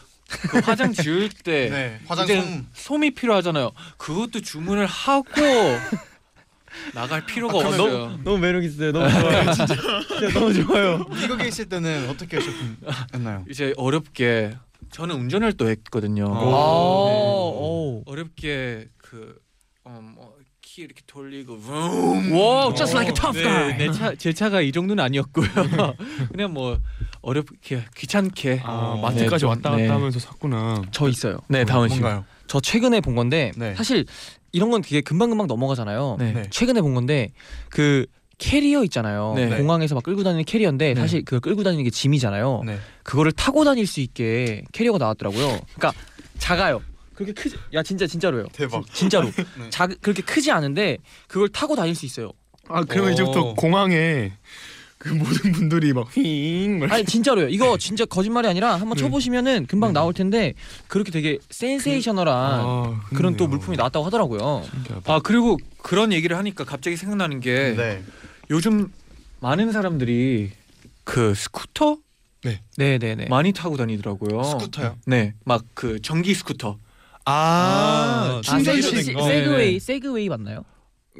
그 0.49 0.59
화장 0.59 0.93
지울 0.93 1.27
때 1.27 1.67
네, 1.69 1.97
이제 1.99 2.05
화장솜. 2.07 2.65
솜이 2.71 3.11
필요하잖아요. 3.11 3.71
그것도 3.97 4.39
주문을 4.39 4.85
하고 4.85 5.25
나갈 6.93 7.25
필요가 7.25 7.53
아, 7.55 7.67
없어요. 7.67 8.19
너무 8.23 8.37
매력 8.37 8.63
있어요. 8.63 8.91
너무 8.91 9.09
좋아요. 9.09 9.51
진짜, 9.53 9.75
진짜 9.75 10.39
너무 10.39 10.53
좋아요. 10.53 11.05
미국에 11.09 11.47
있을 11.47 11.65
때는 11.65 12.09
어떻게 12.09 12.39
쇼핑했나요? 12.39 13.45
이제 13.49 13.73
어렵게 13.77 14.55
저는 14.91 15.15
운전을 15.15 15.53
또 15.53 15.69
했거든요. 15.69 16.25
오. 16.25 16.29
아, 16.29 17.09
네. 17.09 17.17
오. 17.17 18.03
어렵게 18.05 18.87
그 18.97 19.39
어, 19.83 19.99
뭐, 20.01 20.35
키 20.61 20.83
이렇게 20.83 21.01
돌리고 21.07 21.53
웅. 21.53 22.31
Wow, 22.31 22.73
just 22.75 22.95
like 22.95 23.09
a 23.09 23.13
tough 23.13 23.37
네, 23.37 23.43
guy. 23.43 23.77
내 23.77 23.91
차, 23.91 24.15
제 24.15 24.31
차가 24.31 24.61
이 24.61 24.71
정도는 24.71 25.03
아니었고요. 25.03 25.47
그냥 26.31 26.53
뭐 26.53 26.79
어렵게 27.21 27.85
귀찮게 27.95 28.61
아 28.63 28.93
네, 28.95 29.01
마트까지 29.01 29.41
좀, 29.41 29.49
왔다 29.49 29.71
갔다 29.71 29.77
네. 29.81 29.87
하면서 29.87 30.19
샀구나. 30.19 30.81
저 30.91 31.09
있어요. 31.09 31.39
네 31.47 31.65
다원 31.65 31.89
씨. 31.89 31.99
뭔가요? 31.99 32.25
저 32.47 32.59
최근에 32.59 33.01
본 33.01 33.15
건데 33.15 33.51
네. 33.57 33.73
사실 33.75 34.05
이런 34.51 34.69
건 34.69 34.81
되게 34.81 35.01
금방 35.01 35.29
금방 35.29 35.47
넘어가잖아요. 35.47 36.17
네. 36.19 36.33
네. 36.33 36.43
최근에 36.49 36.81
본 36.81 36.93
건데 36.93 37.29
그 37.69 38.05
캐리어 38.37 38.83
있잖아요. 38.85 39.33
네. 39.35 39.55
공항에서 39.57 39.95
막 39.95 40.03
끌고 40.03 40.23
다니는 40.23 40.45
캐리어인데 40.45 40.93
네. 40.93 40.99
사실 40.99 41.23
그걸 41.23 41.39
끌고 41.39 41.63
다니는 41.63 41.83
게 41.83 41.89
짐이잖아요. 41.89 42.63
네. 42.65 42.77
그거를 43.03 43.31
타고 43.31 43.63
다닐 43.63 43.85
수 43.85 43.99
있게 43.99 44.63
캐리어가 44.71 44.97
나왔더라고요. 44.97 45.59
그러니까 45.75 45.93
작아요. 46.39 46.81
그렇게 47.13 47.33
크지? 47.33 47.55
야 47.73 47.83
진짜 47.83 48.07
진짜로요. 48.07 48.47
대박. 48.51 48.91
진, 48.93 49.09
짜로 49.09 49.27
네. 49.59 49.69
작 49.69 49.91
그렇게 50.01 50.23
크지 50.23 50.51
않은데 50.51 50.97
그걸 51.27 51.49
타고 51.49 51.75
다닐 51.75 51.93
수 51.93 52.05
있어요. 52.05 52.31
아 52.67 52.83
그러면 52.83 53.11
오. 53.11 53.13
이제부터 53.13 53.53
공항에 53.53 54.33
그 55.01 55.09
모든 55.09 55.51
분들이 55.51 55.93
막 55.93 56.15
휘잉 56.15 56.77
막 56.77 56.91
아니 56.91 57.03
진짜로요. 57.03 57.49
이거 57.49 57.75
진짜 57.79 58.05
거짓말이 58.05 58.47
아니라 58.47 58.73
한번 58.75 58.95
네. 58.95 59.01
쳐보시면은 59.01 59.65
금방 59.65 59.89
네. 59.89 59.93
나올 59.95 60.13
텐데 60.13 60.53
그렇게 60.87 61.09
되게 61.11 61.39
센세이셔널한 61.49 62.35
아, 62.37 63.01
그런 63.09 63.33
또 63.35 63.45
그렇네요. 63.45 63.47
물품이 63.49 63.77
나왔다고 63.77 64.05
하더라고요. 64.05 64.63
신기하다. 64.71 65.11
아 65.11 65.19
그리고 65.23 65.57
그런 65.81 66.13
얘기를 66.13 66.37
하니까 66.37 66.65
갑자기 66.65 66.97
생각나는 66.97 67.39
게 67.39 67.73
네. 67.75 68.03
요즘 68.51 68.91
많은 69.39 69.71
사람들이 69.71 70.51
그 71.03 71.33
스쿠터 71.33 71.97
네네네. 72.77 73.25
많이 73.27 73.53
타고 73.53 73.77
다니더라고요. 73.77 74.43
스쿠터요? 74.43 74.97
네, 75.07 75.33
막 75.45 75.63
그 75.73 75.99
전기 76.03 76.35
스쿠터. 76.35 76.77
아, 77.25 77.31
아, 78.37 78.41
충전이 78.43 78.81
거. 78.81 78.87
세그웨이 79.23 79.67
네네. 79.67 79.79
세그웨이 79.79 80.29
맞나요? 80.29 80.63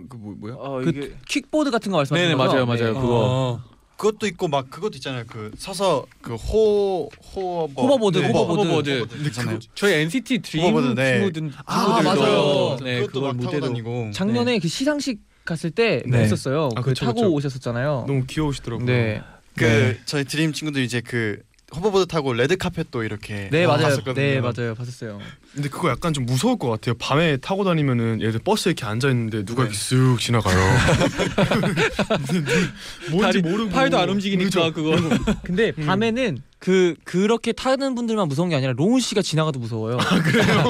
그뭐 0.09 0.35
뭐야? 0.38 0.53
어, 0.57 0.81
그 0.83 0.89
이게 0.89 1.15
킥보드 1.27 1.69
같은 1.71 1.91
거 1.91 1.97
말씀하시는 1.97 2.29
네네 2.29 2.38
거죠? 2.38 2.53
맞아요 2.53 2.65
맞아요 2.67 2.93
네. 2.93 3.00
그거. 3.00 3.70
그것도 4.01 4.25
있고 4.25 4.48
막 4.48 4.72
그것도 4.72 4.96
있잖아요. 4.96 5.25
그 5.27 5.51
서서 5.60 6.08
그 6.23 7.07
호 7.35 7.49
hover 7.49 7.81
hoverboard, 7.83 8.17
네, 8.17 8.27
hoverboard. 8.31 8.67
hoverboard. 8.67 9.23
괜찮아요. 9.24 9.60
저희 9.75 9.93
NCT 9.93 10.39
드림 10.39 10.65
hoverboard, 10.65 11.00
네. 11.00 11.20
친구들 11.20 11.51
아, 11.67 12.01
맞아요. 12.01 12.77
네, 12.81 13.01
그것도 13.01 13.22
막 13.22 13.36
무대로 13.36 13.67
다니고. 13.67 14.10
작년에 14.12 14.58
그 14.58 14.67
시상식 14.67 15.20
갔을 15.46 15.70
때 15.70 16.01
네. 16.08 16.17
했었어요. 16.17 16.70
아, 16.75 16.81
그 16.81 16.89
그쵸, 16.89 17.05
타고 17.05 17.22
그쵸. 17.22 17.31
오셨었잖아요. 17.31 18.05
너무 18.08 18.25
귀여우시더라고요. 18.25 18.88
네, 18.88 19.22
그 19.55 19.65
네. 19.65 20.00
저희 20.05 20.24
드림 20.24 20.51
친구들 20.53 20.81
이제 20.81 21.01
그 21.01 21.39
hoverboard 21.73 22.07
타고 22.07 22.33
레드 22.33 22.57
카펫도 22.57 23.03
이렇게 23.03 23.47
네 23.51 23.65
맞아요. 23.65 23.83
봤었거든요. 23.83 24.13
네 24.15 24.41
맞아요. 24.41 24.75
봤었어요. 24.75 25.19
근데 25.53 25.69
그거 25.69 25.89
약간 25.89 26.13
좀 26.13 26.25
무서울 26.25 26.57
것 26.57 26.69
같아요. 26.69 26.95
밤에 26.99 27.37
타고 27.37 27.63
다니면은 27.63 28.19
들어 28.19 28.39
버스에 28.43 28.71
이렇게 28.71 28.85
앉아 28.85 29.09
있는데 29.09 29.45
누가 29.45 29.63
네. 29.63 29.69
이렇게 29.69 29.77
쓱 29.77 30.19
지나가요. 30.19 30.57
뭔지 33.11 33.21
다리- 33.21 33.41
모르고 33.41 33.69
팔도 33.69 33.97
안 33.97 34.09
움직이니까 34.09 34.71
그죠? 34.71 34.73
그거. 34.73 34.95
근데 35.43 35.71
음. 35.77 35.85
밤에는 35.85 36.39
그 36.59 36.93
그렇게 37.05 37.53
타는 37.53 37.95
분들만 37.95 38.27
무서운 38.27 38.49
게 38.49 38.55
아니라 38.55 38.73
로운 38.75 38.99
씨가 38.99 39.21
지나가도 39.21 39.59
무서워요. 39.59 39.97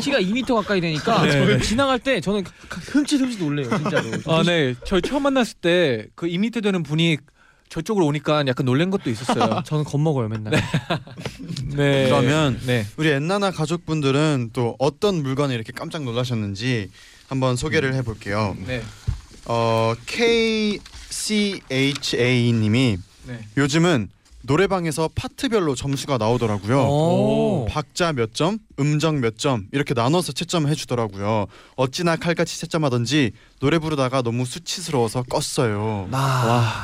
키가 0.01 0.19
2m 0.21 0.55
가까이 0.55 0.81
되니까 0.81 1.23
네. 1.23 1.59
지나갈 1.59 1.99
때 1.99 2.21
저는 2.21 2.43
흠칫흠칫 2.69 3.39
놀래요 3.43 3.69
진짜로. 3.69 4.09
아, 4.27 4.43
네. 4.43 4.75
저희 4.85 5.01
처음 5.01 5.23
만났을 5.23 5.55
때 5.61 6.07
그 6.15 6.27
2m 6.27 6.61
되는 6.63 6.83
분이 6.83 7.17
저쪽으로 7.71 8.05
오니까 8.05 8.43
약간 8.47 8.65
놀란 8.65 8.89
것도 8.89 9.09
있었어요. 9.09 9.63
저는 9.65 9.85
겁먹어요 9.85 10.27
맨날. 10.27 10.51
네. 11.73 12.09
그러면 12.09 12.59
네. 12.65 12.85
우리 12.97 13.09
엔나나 13.09 13.51
가족분들은 13.51 14.49
또 14.51 14.75
어떤 14.77 15.23
물건에 15.23 15.55
이렇게 15.55 15.71
깜짝 15.71 16.03
놀라셨는지 16.03 16.91
한번 17.29 17.55
소개를 17.55 17.93
해볼게요. 17.93 18.57
네. 18.67 18.83
어 19.45 19.93
KCHA님이 21.21 22.97
네. 23.27 23.39
요즘은 23.55 24.09
노래방에서 24.43 25.09
파트별로 25.13 25.75
점수가 25.75 26.17
나오더라고요. 26.17 26.79
오. 26.87 27.65
박자 27.69 28.13
몇 28.13 28.33
점, 28.33 28.57
음정 28.79 29.19
몇 29.21 29.37
점 29.37 29.67
이렇게 29.71 29.93
나눠서 29.93 30.31
채점해 30.33 30.75
주더라고요. 30.75 31.47
어찌나 31.75 32.15
칼같이 32.15 32.59
채점하던지 32.59 33.31
노래 33.59 33.77
부르다가 33.79 34.21
너무 34.21 34.45
수치스러워서 34.45 35.23
껐어요. 35.23 36.07
아. 36.11 36.17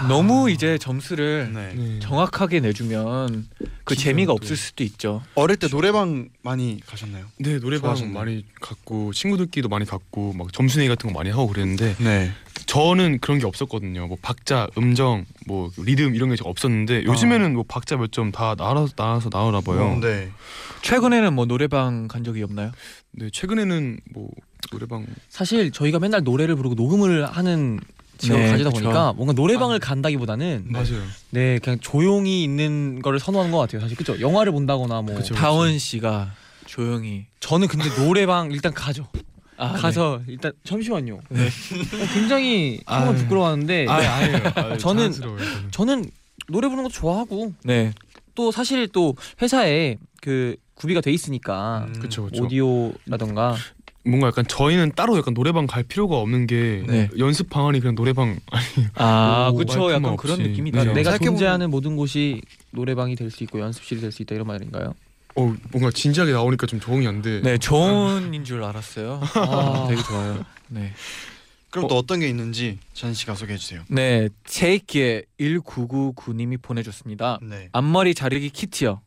와, 0.02 0.08
너무 0.08 0.50
이제 0.52 0.78
점수를 0.78 1.52
네. 1.54 1.74
네. 1.76 2.00
정확하게 2.00 2.60
내주면 2.62 3.48
그 3.84 3.96
재미가 3.96 4.30
또- 4.32 4.34
없을 4.36 4.56
수도 4.56 4.84
있죠. 4.84 5.22
어릴 5.36 5.58
때 5.58 5.68
노래방 5.68 6.30
많이 6.44 6.80
가셨나요? 6.86 7.26
네 7.40 7.60
노래방 7.60 7.96
좋아하셨나요? 7.96 8.14
많이 8.14 8.46
갔고 8.62 9.14
친구들끼리도 9.14 9.68
많이 9.70 9.86
갔고 9.86 10.34
막 10.34 10.54
점수 10.54 10.78
내기 10.78 10.90
같은 10.90 11.12
거 11.12 11.18
많이 11.18 11.30
하고 11.32 11.48
그랬는데 11.48 11.96
네. 12.00 12.32
저는 12.68 13.20
그런 13.20 13.40
게 13.40 13.46
없었거든요. 13.46 14.08
뭐 14.08 14.18
박자, 14.22 14.68
음정, 14.78 15.26
뭐 15.48 15.72
리듬 15.78 16.14
이런 16.16 16.30
게 16.30 16.36
없었는데 16.44 17.06
요즘에는 17.06 17.54
뭐 17.54 17.64
박자 17.68 17.96
몇 17.98 18.12
점 18.12 18.32
다 18.32 18.56
나와서 18.56 18.94
나와서 18.96 19.30
나오나 19.32 19.62
봐요. 19.62 19.98
네. 20.02 20.30
최근에는 20.84 21.34
뭐 21.34 21.46
노래방 21.46 22.08
간 22.08 22.24
적이 22.24 22.44
없나요? 22.44 22.72
네 23.12 23.30
최근에는 23.32 24.00
뭐 24.14 24.30
노래방 24.72 25.06
사실 25.30 25.72
저희가 25.72 26.00
맨날 26.00 26.24
노래를 26.24 26.56
부르고 26.56 26.76
녹음을 26.76 27.26
하는 27.26 27.80
직업을 28.18 28.44
네, 28.44 28.52
가지다 28.52 28.70
그쵸. 28.72 28.82
보니까 28.84 29.14
뭔가 29.14 29.34
노래방을 29.34 29.80
간다기보다는 29.80 30.66
맞아요. 30.68 31.02
네 31.30 31.60
그냥 31.60 31.80
조용히 31.80 32.44
있는 32.44 33.02
거를 33.02 33.20
선호하는 33.20 33.52
것 33.52 33.60
같아요. 33.60 33.80
사실 33.82 33.96
그죠? 33.96 34.20
영화를 34.20 34.52
본다거나 34.52 35.02
뭐 35.04 35.16
그쵸. 35.16 35.36
다원 35.36 35.78
씨가 35.80 36.34
조용히 36.66 37.26
저는 37.40 37.68
근데 37.68 37.90
노래방 37.96 38.52
일단 38.52 38.74
가죠. 38.74 39.08
아, 39.58 39.74
가서 39.74 40.22
일단 40.28 40.52
잠시만요. 40.64 41.20
네. 41.30 41.48
어, 41.48 42.14
굉장히 42.14 42.80
정말 42.88 43.08
아유. 43.10 43.16
부끄러워하는데 43.18 43.86
아 43.90 43.96
아니에요. 43.96 44.38
아유, 44.56 44.78
저는- 44.78 44.98
자연스러워요, 44.98 45.40
저는. 45.40 45.72
저는 45.72 46.06
노래 46.50 46.68
부르는 46.68 46.84
것도 46.84 46.94
좋아하고 46.94 47.54
네. 47.64 47.92
또 48.36 48.52
사실 48.52 48.88
또 48.90 49.16
회사에 49.42 49.98
그 50.22 50.56
구비가 50.76 51.02
돼 51.02 51.12
있으니까 51.12 51.86
음. 51.88 52.00
그쵸 52.00 52.26
그쵸. 52.26 52.44
오디오라던가 52.44 53.56
뭔가 54.06 54.28
약간 54.28 54.46
저희는 54.48 54.94
따로 54.96 55.18
약간 55.18 55.34
노래방 55.34 55.68
갈 55.68 55.84
필요가 55.84 56.18
없는 56.18 56.48
게 56.48 56.84
네. 56.88 57.10
연습 57.18 57.50
방안이 57.50 57.80
그냥 57.82 57.96
노래방 57.96 58.38
아, 58.96 59.50
오, 59.52 59.58
그쵸. 59.58 59.92
약간 59.92 60.14
없이. 60.14 60.22
그런 60.28 60.40
느낌이죠. 60.48 60.78
그러니까 60.80 60.94
내가 60.94 61.12
생각해보면- 61.18 61.26
존재하는 61.26 61.70
모든 61.72 61.96
곳이 61.98 62.42
노래방이 62.72 63.16
될 63.16 63.32
수 63.32 63.44
있고 63.44 63.60
연습실이 63.60 64.00
될 64.00 64.12
수 64.12 64.22
있다 64.22 64.36
이런 64.36 64.48
말인가요? 64.48 64.94
어 65.38 65.54
뭔가 65.72 65.92
진지하게 65.92 66.32
나오니까 66.34 66.66
좀 66.68 66.80
적응이 66.80 67.08
안 67.08 67.22
돼. 67.22 67.42
네, 67.42 67.58
좋은인 67.58 68.44
줄 68.44 68.64
알았어요. 68.64 69.22
아. 69.36 69.86
되게 69.90 70.02
좋아요. 70.04 70.44
네. 70.70 70.94
그럼 71.70 71.88
또 71.90 71.98
어떤 71.98 72.20
게 72.20 72.28
있는지 72.30 72.80
전 72.94 73.14
씨가 73.14 73.36
소개해 73.36 73.58
주세요. 73.58 73.82
네, 73.90 74.30
제이키의 74.46 75.26
1999님이 75.40 76.60
보내줬습니다. 76.62 77.40
네. 77.44 77.70
앞머리 77.72 78.16
자르기 78.16 78.50
키트요. 78.50 79.02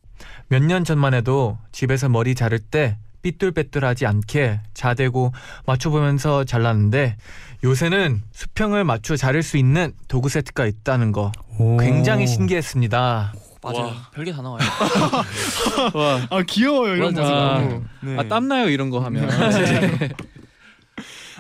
몇 0.49 0.63
년 0.63 0.85
전만 0.85 1.15
해도 1.15 1.59
집에서 1.73 2.09
머리 2.09 2.35
자를 2.35 2.59
때 2.59 2.99
삐뚤빼뚤하지 3.23 4.07
않게 4.07 4.61
자대고 4.75 5.33
맞춰보면서 5.67 6.45
잘랐는데 6.45 7.17
요새는 7.65 8.23
수평을 8.33 8.85
맞춰 8.85 9.17
자를 9.17 9.43
수 9.43 9.57
있는 9.57 9.93
도구 10.09 10.29
세트가 10.29 10.67
있다는 10.67 11.13
거 11.13 11.33
굉장히 11.81 12.27
신기했습니다. 12.27 13.33
맞아요. 13.63 13.87
와. 13.87 14.11
별게 14.15 14.33
다 14.33 14.41
나와요. 14.43 14.61
와, 15.95 16.27
아 16.31 16.43
귀여워요 16.43 16.97
이런 16.97 17.15
맞아. 17.15 17.59
모습. 17.61 17.83
네. 18.03 18.17
아 18.19 18.23
땀나요 18.29 18.69
이런 18.69 18.91
거 18.91 19.01
하면. 19.01 19.29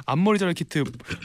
앞머리 0.06 0.38
자를 0.38 0.54
키트 0.54 0.84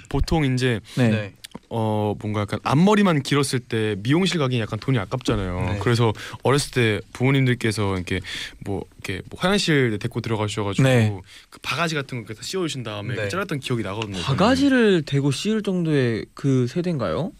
보통 0.10 0.46
이제 0.46 0.80
네. 0.96 1.10
네. 1.10 1.34
어 1.70 2.14
뭔가 2.22 2.42
약간 2.42 2.60
앞머리만 2.64 3.24
길었을 3.24 3.60
때 3.60 3.96
미용실 4.00 4.40
가기 4.40 4.60
약간 4.60 4.78
돈이 4.80 5.00
아깝잖아요. 5.00 5.72
네. 5.74 5.80
그래서 5.82 6.14
어렸을 6.44 6.72
때 6.72 7.02
부모님들께서 7.14 7.96
이렇게 7.96 8.20
뭐 8.60 8.84
이렇게 8.98 9.22
뭐 9.30 9.40
화장실 9.40 9.98
데리고 9.98 10.22
들어가셔가지고 10.22 10.88
네. 10.88 11.20
그 11.50 11.60
바가지 11.62 11.96
같은 11.96 12.18
거 12.20 12.22
이렇게 12.22 12.34
다 12.36 12.42
씌워주신 12.44 12.84
다음에 12.84 13.16
네. 13.16 13.30
잘랐던 13.30 13.60
기억이 13.60 13.84
나거든요. 13.84 14.22
바가지를 14.22 15.04
대고 15.04 15.32
씌울 15.32 15.64
정도의 15.64 16.26
그 16.34 16.68
세대인가요? 16.68 17.32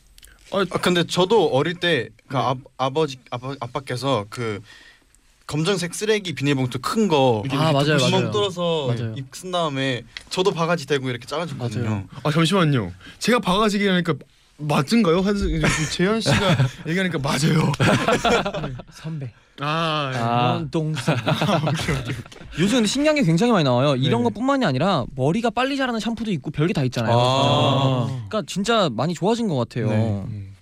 아 0.52 0.64
근데 0.80 1.04
저도 1.06 1.48
어릴 1.48 1.76
때 1.76 2.10
그 2.28 2.38
아, 2.38 2.56
아버지 2.78 3.18
아빠 3.30 3.56
아빠께서 3.60 4.26
그 4.30 4.60
검정색 5.48 5.94
쓰레기 5.94 6.34
비닐봉투 6.34 6.80
큰 6.80 7.08
거 7.08 7.44
아, 7.52 7.72
맞아요, 7.72 7.98
구멍 7.98 8.12
맞아요. 8.12 8.32
뚫어서 8.32 8.88
맞아요. 8.88 9.14
입 9.16 9.32
쓴 9.32 9.52
다음에 9.52 10.04
저도 10.32 10.52
바가지 10.52 10.88
대고 10.88 11.10
이렇게 11.10 11.26
잘라줬거든요. 11.28 11.84
맞아요. 11.90 12.08
아 12.24 12.32
잠시만요. 12.32 12.92
제가 13.20 13.40
바가지 13.40 13.78
얘기하니까 13.78 14.16
맞은가요? 14.58 15.22
하여튼 15.22 15.62
재현 15.92 16.20
씨가 16.22 16.58
얘기하니까 16.88 17.20
맞아요. 17.20 17.72
선배. 18.92 19.32
아, 19.62 20.12
아. 20.16 20.52
원동생. 20.54 21.16
요즘 22.60 22.78
근데 22.78 22.88
신기한 22.88 23.16
게 23.16 23.24
굉장히 23.24 23.52
많이 23.52 23.64
나와요. 23.64 23.96
이런 23.96 24.22
네. 24.24 24.30
것뿐만이 24.30 24.66
아니라 24.66 25.06
머리가 25.16 25.50
빨리 25.50 25.78
자라는 25.78 26.00
샴푸도 26.00 26.32
있고 26.32 26.52
별게 26.52 26.74
다 26.74 26.84
있잖아요. 26.84 27.16
아. 27.18 28.06
그러니까 28.08 28.44
진짜 28.48 28.90
많이 28.92 29.14
좋아진 29.14 29.48
것 29.48 29.56
같아요. 29.56 29.88
네. 29.90 30.24
음. 30.28 30.56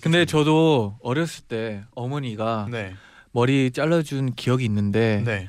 근데 0.00 0.24
좀- 0.26 0.40
저도 0.40 0.96
어렸을 1.02 1.44
때 1.44 1.82
어머니가 1.94 2.66
네. 2.70 2.94
머리 3.32 3.70
잘라준 3.70 4.34
기억이 4.34 4.64
있는데 4.64 5.22
네. 5.24 5.48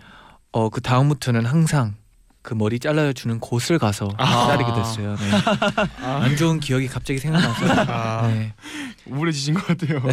어그 0.51 0.81
다음부터는 0.81 1.45
항상 1.45 1.95
그 2.41 2.53
머리 2.53 2.79
잘라주는 2.79 3.39
곳을 3.39 3.77
가서 3.79 4.09
아. 4.17 4.47
자르게 4.47 4.73
됐어요. 4.73 5.15
네. 5.15 6.05
안 6.05 6.35
좋은 6.35 6.59
기억이 6.59 6.87
갑자기 6.87 7.19
생각나서. 7.19 7.65
아. 7.91 8.27
네. 8.27 8.53
우울해지신 9.05 9.53
것 9.53 9.67
같아요. 9.67 10.01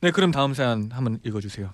네, 0.00 0.10
그럼 0.10 0.30
다음 0.30 0.54
사연 0.54 0.90
한번 0.92 1.18
읽어주세요. 1.24 1.70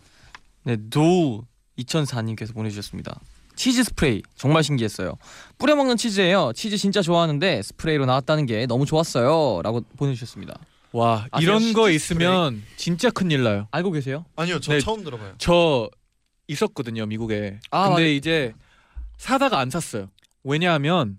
네, 0.64 0.76
도 0.90 1.44
2004님께서 1.78 2.54
보내주셨습니다. 2.54 3.20
치즈 3.56 3.84
스프레이 3.84 4.22
정말 4.36 4.64
신기했어요. 4.64 5.14
뿌려 5.58 5.76
먹는 5.76 5.96
치즈예요. 5.96 6.52
치즈 6.54 6.76
진짜 6.76 7.02
좋아하는데 7.02 7.62
스프레이로 7.62 8.06
나왔다는 8.06 8.46
게 8.46 8.66
너무 8.66 8.84
좋았어요.라고 8.86 9.82
보내주셨습니다. 9.96 10.58
와 10.92 11.26
아세요? 11.30 11.42
이런 11.50 11.72
거 11.72 11.90
있으면 11.90 12.62
진짜 12.76 13.10
큰일 13.10 13.42
나요. 13.44 13.68
알고 13.72 13.90
계세요? 13.92 14.24
아니요, 14.36 14.60
저 14.60 14.72
네. 14.72 14.80
처음 14.80 15.04
들어봐요. 15.04 15.34
저 15.38 15.88
있었거든요 16.48 17.06
미국에. 17.06 17.58
아, 17.70 17.88
근데 17.88 18.02
맞- 18.02 18.08
이제 18.08 18.52
사다가 19.18 19.58
안 19.60 19.70
샀어요. 19.70 20.10
왜냐하면 20.44 21.18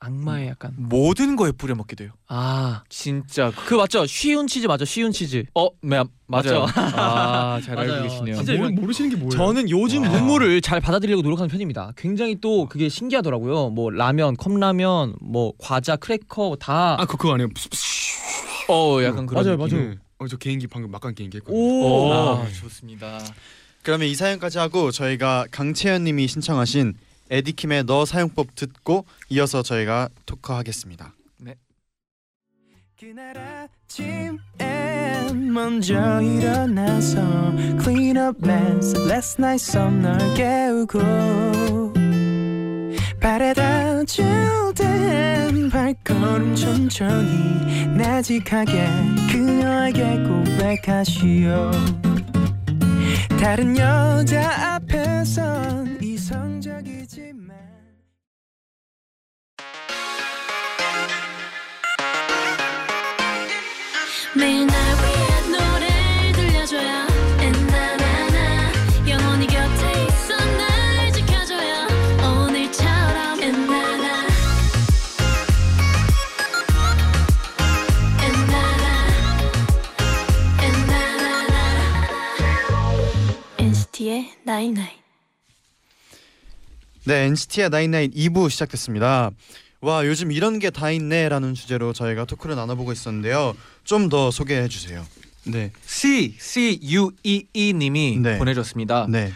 악마의 0.00 0.48
약간. 0.48 0.72
모든 0.76 1.34
거에 1.36 1.50
뿌려 1.52 1.74
먹게 1.74 1.96
돼요. 1.96 2.10
아, 2.28 2.82
진짜 2.88 3.50
그 3.66 3.74
맞죠? 3.74 4.06
쉬운 4.06 4.46
치즈 4.46 4.66
맞죠? 4.66 4.84
쉬운 4.84 5.10
치즈. 5.10 5.44
어, 5.54 5.68
네, 5.82 6.02
맞아요. 6.26 6.60
맞죠? 6.66 6.66
아잘 6.76 7.78
알고 7.78 7.92
맞아요. 7.92 8.02
계시네요. 8.04 8.36
진짜 8.36 8.52
모르, 8.54 8.68
모르시는 8.70 9.10
게 9.10 9.16
뭐예요? 9.16 9.30
저는 9.30 9.70
요즘 9.70 10.02
와. 10.02 10.08
문물을 10.10 10.60
잘 10.60 10.80
받아들이려고 10.80 11.22
노력하는 11.22 11.48
편입니다. 11.48 11.92
굉장히 11.96 12.36
또 12.40 12.66
그게 12.66 12.88
신기하더라고요. 12.88 13.70
뭐 13.70 13.90
라면, 13.90 14.36
컵라면, 14.36 15.16
뭐 15.20 15.52
과자, 15.58 15.96
크래커 15.96 16.56
다. 16.60 16.96
아 17.00 17.04
그거 17.04 17.34
아니에요? 17.34 17.48
어, 18.68 18.98
약간 19.02 19.26
그런 19.26 19.42
맞아요, 19.44 19.56
느낌. 19.58 19.76
맞아요. 19.78 19.90
네. 19.90 19.98
어저 20.18 20.36
개인기 20.36 20.66
방금 20.66 20.90
막간 20.90 21.14
개인기 21.14 21.38
했거든요. 21.38 21.58
오. 21.60 22.12
아, 22.12 22.46
좋습니다. 22.60 23.18
그러면 23.82 24.08
이 24.08 24.14
사연까지 24.14 24.58
하고 24.58 24.90
저희가 24.90 25.46
강채연님이 25.50 26.26
신청하신 26.28 26.94
에디킴의 27.30 27.84
너 27.84 28.04
사용법 28.04 28.54
듣고 28.54 29.04
이어서 29.28 29.62
저희가 29.62 30.08
토크하겠습니다. 30.26 31.14
그날 33.00 33.38
아침에 33.38 34.36
먼저 35.52 36.20
일어나서 36.20 37.20
Clean 37.80 38.16
up 38.16 38.38
mess 38.42 38.92
Last 39.08 39.40
night 39.40 39.64
썸널 39.64 40.18
깨우고 40.34 40.98
바래다 43.20 44.02
줄땐 44.02 45.70
발걸음 45.70 46.56
천천히 46.56 47.86
나직하게 47.96 48.88
그녀에게 49.30 50.24
고백하시오 50.24 51.70
다른 53.40 53.76
여자 53.76 54.74
앞에선 54.74 56.02
이성적이 56.02 56.97
나인나인 84.48 84.88
네, 87.04 87.24
NCT의 87.26 87.70
나인나인 87.70 88.10
2부 88.10 88.50
시작됐습니다. 88.50 89.30
와, 89.80 90.04
요즘 90.06 90.32
이런 90.32 90.58
게 90.58 90.70
다 90.70 90.90
있네라는 90.90 91.54
주제로 91.54 91.92
저희가 91.92 92.24
토크를 92.24 92.56
나눠보고 92.56 92.92
있었는데요. 92.92 93.54
좀 93.84 94.08
더 94.08 94.30
소개해 94.30 94.68
주세요. 94.68 95.06
네, 95.44 95.70
C 95.86 96.36
C 96.38 96.78
U 96.82 97.10
E 97.22 97.44
E 97.54 97.72
님이 97.72 98.18
네. 98.18 98.38
보내줬습니다. 98.38 99.06
네, 99.08 99.32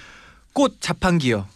꽃 0.53 0.77
자판기요. 0.81 1.47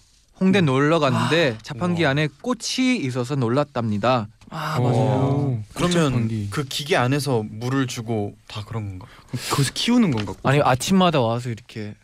홍대 0.41 0.61
놀러 0.61 0.99
갔는데 0.99 1.59
자판기 1.63 2.03
우와. 2.03 2.11
안에 2.13 2.29
꽃이 2.43 2.97
있어서 3.03 3.35
놀랐답니다. 3.35 4.29
아, 4.51 4.79
오, 4.79 5.61
그러면 5.75 5.91
자판기. 6.13 6.49
그 6.51 6.65
기계 6.65 6.95
안에서 6.97 7.43
물을 7.43 7.87
주고 7.87 8.37
다 8.47 8.63
그런 8.65 8.89
건가? 8.91 9.07
거기서 9.51 9.73
키우는 9.75 10.11
건가? 10.13 10.35
아니 10.45 10.61
아침마다 10.63 11.21
와서 11.21 11.49
이렇게 11.51 11.95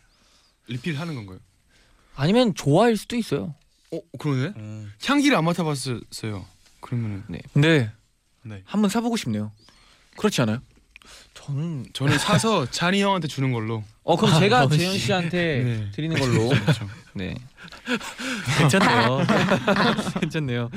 리필하는 0.67 1.15
건가요? 1.15 1.39
아니면 2.15 2.53
좋아할 2.53 2.97
수도 2.97 3.15
있어요. 3.15 3.55
어 3.91 3.99
그러네. 4.19 4.53
음, 4.57 4.91
향기를 5.05 5.37
안 5.37 5.45
맡아봤어요. 5.45 6.01
그러면은 6.83 7.23
근데 7.53 7.91
네. 8.43 8.61
한번 8.65 8.89
사보고 8.89 9.17
싶네요. 9.17 9.51
그렇지 10.17 10.41
않아요? 10.41 10.59
저는 11.33 11.87
저는 11.93 12.17
사서 12.17 12.69
잔이 12.71 13.01
형한테 13.01 13.27
주는 13.27 13.51
걸로. 13.51 13.83
어 14.03 14.15
그럼 14.17 14.39
제가 14.39 14.59
아, 14.59 14.67
재현 14.67 14.97
씨한테 14.97 15.63
네. 15.63 15.91
드리는 15.91 16.19
걸로. 16.19 16.49
그렇죠. 16.59 16.87
네. 17.13 17.35
괜찮네요. 18.59 19.19
괜찮네요. 20.19 20.69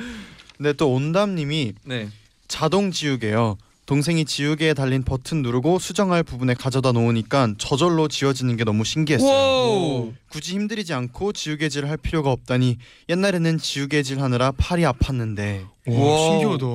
네, 0.59 0.73
또 0.73 0.91
온담님이 0.91 1.73
네. 1.83 2.09
자동 2.47 2.91
지우개요. 2.91 3.57
동생이 3.87 4.25
지우개에 4.25 4.73
달린 4.73 5.01
버튼 5.01 5.41
누르고 5.41 5.79
수정할 5.79 6.21
부분에 6.21 6.53
가져다 6.53 6.91
놓으니까 6.91 7.53
저절로 7.57 8.09
지워지는 8.09 8.57
게 8.57 8.65
너무 8.65 8.83
신기했어요. 8.83 9.31
오. 9.31 10.13
굳이 10.29 10.55
힘들이지 10.55 10.93
않고 10.93 11.31
지우개질을 11.31 11.89
할 11.89 11.95
필요가 11.95 12.31
없다니 12.31 12.77
옛날에는 13.07 13.57
지우개질 13.57 14.21
하느라 14.21 14.51
팔이 14.51 14.83
아팠는데 14.83 15.67
와. 15.87 16.17
신기하다. 16.19 16.65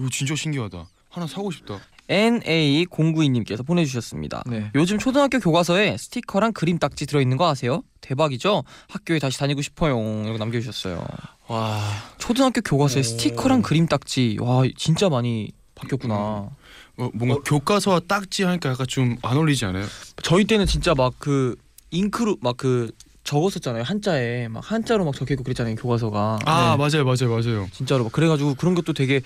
이거 0.00 0.08
진짜 0.10 0.34
신기하다. 0.34 0.88
하나 1.10 1.26
사고 1.26 1.50
싶다. 1.50 1.80
NA092님께서 2.08 3.66
보내주셨습니다. 3.66 4.42
네. 4.46 4.70
요즘 4.74 4.98
초등학교 4.98 5.38
교과서에 5.40 5.98
스티커랑 5.98 6.54
그림 6.54 6.78
딱지 6.78 7.04
들어있는 7.04 7.36
거 7.36 7.46
아세요? 7.46 7.82
대박이죠? 8.00 8.64
학교에 8.88 9.18
다시 9.18 9.38
다니고 9.38 9.60
싶어요. 9.60 10.22
이렇게 10.24 10.38
남겨주셨어요. 10.38 11.06
와. 11.48 11.78
초등학교 12.16 12.62
교과서에 12.62 13.00
오. 13.00 13.02
스티커랑 13.02 13.60
그림 13.60 13.86
딱지 13.86 14.38
와 14.40 14.62
진짜 14.78 15.10
많이 15.10 15.50
바뀌었구나. 15.78 16.14
어, 16.14 17.10
뭔가 17.14 17.36
교과서와 17.44 18.00
딱지 18.08 18.42
하니까 18.44 18.70
약간 18.70 18.86
좀 18.88 19.16
안 19.22 19.36
어울리지 19.36 19.64
않아요? 19.66 19.84
저희 20.22 20.44
때는 20.44 20.66
진짜 20.66 20.94
막 20.94 21.14
그 21.18 21.56
잉크로 21.90 22.36
막 22.42 22.56
그 22.58 22.90
적었었잖아요 23.24 23.82
한자에 23.82 24.48
막 24.48 24.62
한자로 24.70 25.04
막 25.04 25.14
적혀 25.14 25.34
있고 25.34 25.44
그랬잖아요 25.44 25.74
교과서가. 25.76 26.38
아 26.44 26.70
네. 26.70 26.76
맞아요 26.76 27.04
맞아요 27.04 27.28
맞아요. 27.30 27.68
진짜로 27.72 28.04
막 28.04 28.12
그래가지고 28.12 28.54
그런 28.54 28.74
것도 28.74 28.92
되게 28.94 29.20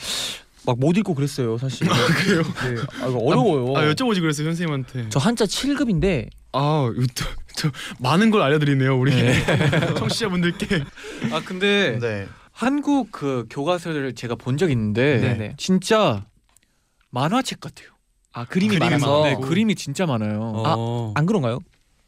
막 0.66 0.76
못 0.78 0.96
읽고 0.96 1.14
그랬어요 1.14 1.56
사실. 1.58 1.86
그래요? 1.88 2.42
네. 2.42 2.82
아 3.02 3.08
이거 3.08 3.18
어려워요. 3.18 3.76
아 3.76 3.84
여쭤보지 3.92 4.20
그랬어요 4.20 4.46
선생님한테. 4.46 5.06
저 5.10 5.18
한자 5.20 5.44
7급인데 5.44 6.28
아 6.52 6.90
이거 6.96 7.06
또, 7.14 7.24
저 7.56 7.70
많은 8.00 8.30
걸 8.30 8.42
알려드리네요 8.42 8.98
우리 8.98 9.12
네. 9.14 9.44
청취자분들께. 9.98 10.84
아 11.32 11.40
근데 11.44 11.98
네. 12.00 12.28
한국 12.52 13.10
그 13.12 13.46
교과서를 13.50 14.14
제가 14.14 14.34
본 14.34 14.56
적 14.56 14.70
있는데 14.70 15.18
네네. 15.20 15.54
진짜 15.58 16.24
만화책 17.16 17.60
같아요. 17.60 17.88
아 18.32 18.44
그림이, 18.46 18.74
그림이 18.78 18.90
많아서 18.90 19.22
네, 19.24 19.36
그림이 19.36 19.74
진짜 19.74 20.06
많아요. 20.06 20.62
아, 20.64 21.12
안 21.14 21.26
그런가요? 21.26 21.60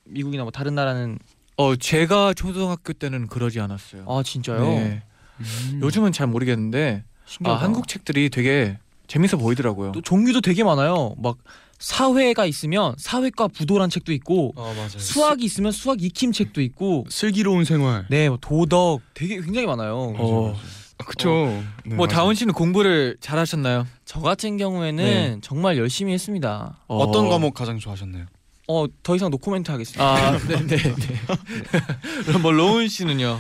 미국이나 0.05 0.43
뭐 0.43 0.51
다른 0.51 0.75
나라는 0.75 1.19
어 1.57 1.77
제가 1.77 2.33
초등학교 2.35 2.93
때는 2.95 3.29
그러지 3.29 3.61
않았어요. 3.61 4.07
아 4.09 4.23
진짜요? 4.25 4.63
네. 4.65 5.03
음. 5.41 5.81
요즘은 5.83 6.13
잘 6.13 6.27
모르겠는데 6.27 7.05
아, 7.07 7.23
신기하다. 7.27 7.63
한국 7.63 7.87
책들이 7.87 8.31
되게 8.31 8.79
재밌어 9.07 9.37
보이더라고요. 9.37 9.93
또 9.93 10.01
종류도 10.01 10.41
되게 10.41 10.65
많아요. 10.65 11.15
막 11.19 11.37
사회가 11.79 12.47
있으면 12.47 12.95
사회과 12.97 13.49
부도란 13.49 13.91
책도 13.91 14.13
있고 14.13 14.55
어 14.57 14.73
맞아요. 14.75 14.89
수학이 14.89 15.45
있으면 15.45 15.71
수학 15.73 16.03
익힘 16.03 16.33
책도 16.33 16.63
있고 16.63 17.05
슬기로운 17.11 17.67
생활. 17.67 18.07
네, 18.09 18.31
뭐 18.31 18.39
도덕 18.41 19.03
되게 19.13 19.39
굉장히 19.43 19.67
많아요. 19.67 20.15
어, 20.17 20.55
아, 20.57 20.61
그쵸. 20.99 21.63
네, 21.85 21.95
뭐 21.95 22.07
맞아요. 22.07 22.09
다운 22.09 22.35
씨는 22.35 22.55
공부를 22.55 23.17
잘하셨나요? 23.21 23.87
저 24.05 24.21
같은 24.21 24.57
경우에는 24.57 25.05
네. 25.05 25.39
정말 25.43 25.77
열심히 25.77 26.13
했습니다. 26.13 26.79
어 26.87 27.11
떤 27.13 27.29
과목 27.29 27.55
가장 27.55 27.79
좋아하셨나요? 27.79 28.27
어, 28.69 28.87
더 29.03 29.15
이상 29.17 29.31
노코멘트 29.31 29.71
하겠습니다. 29.71 30.03
아, 30.05 30.39
네, 30.39 30.67
네, 30.67 30.77
네. 30.77 30.95
그럼 32.27 32.43
뭐 32.43 32.51
로운 32.53 32.89
씨는요? 32.89 33.39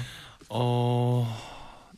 어 0.50 1.36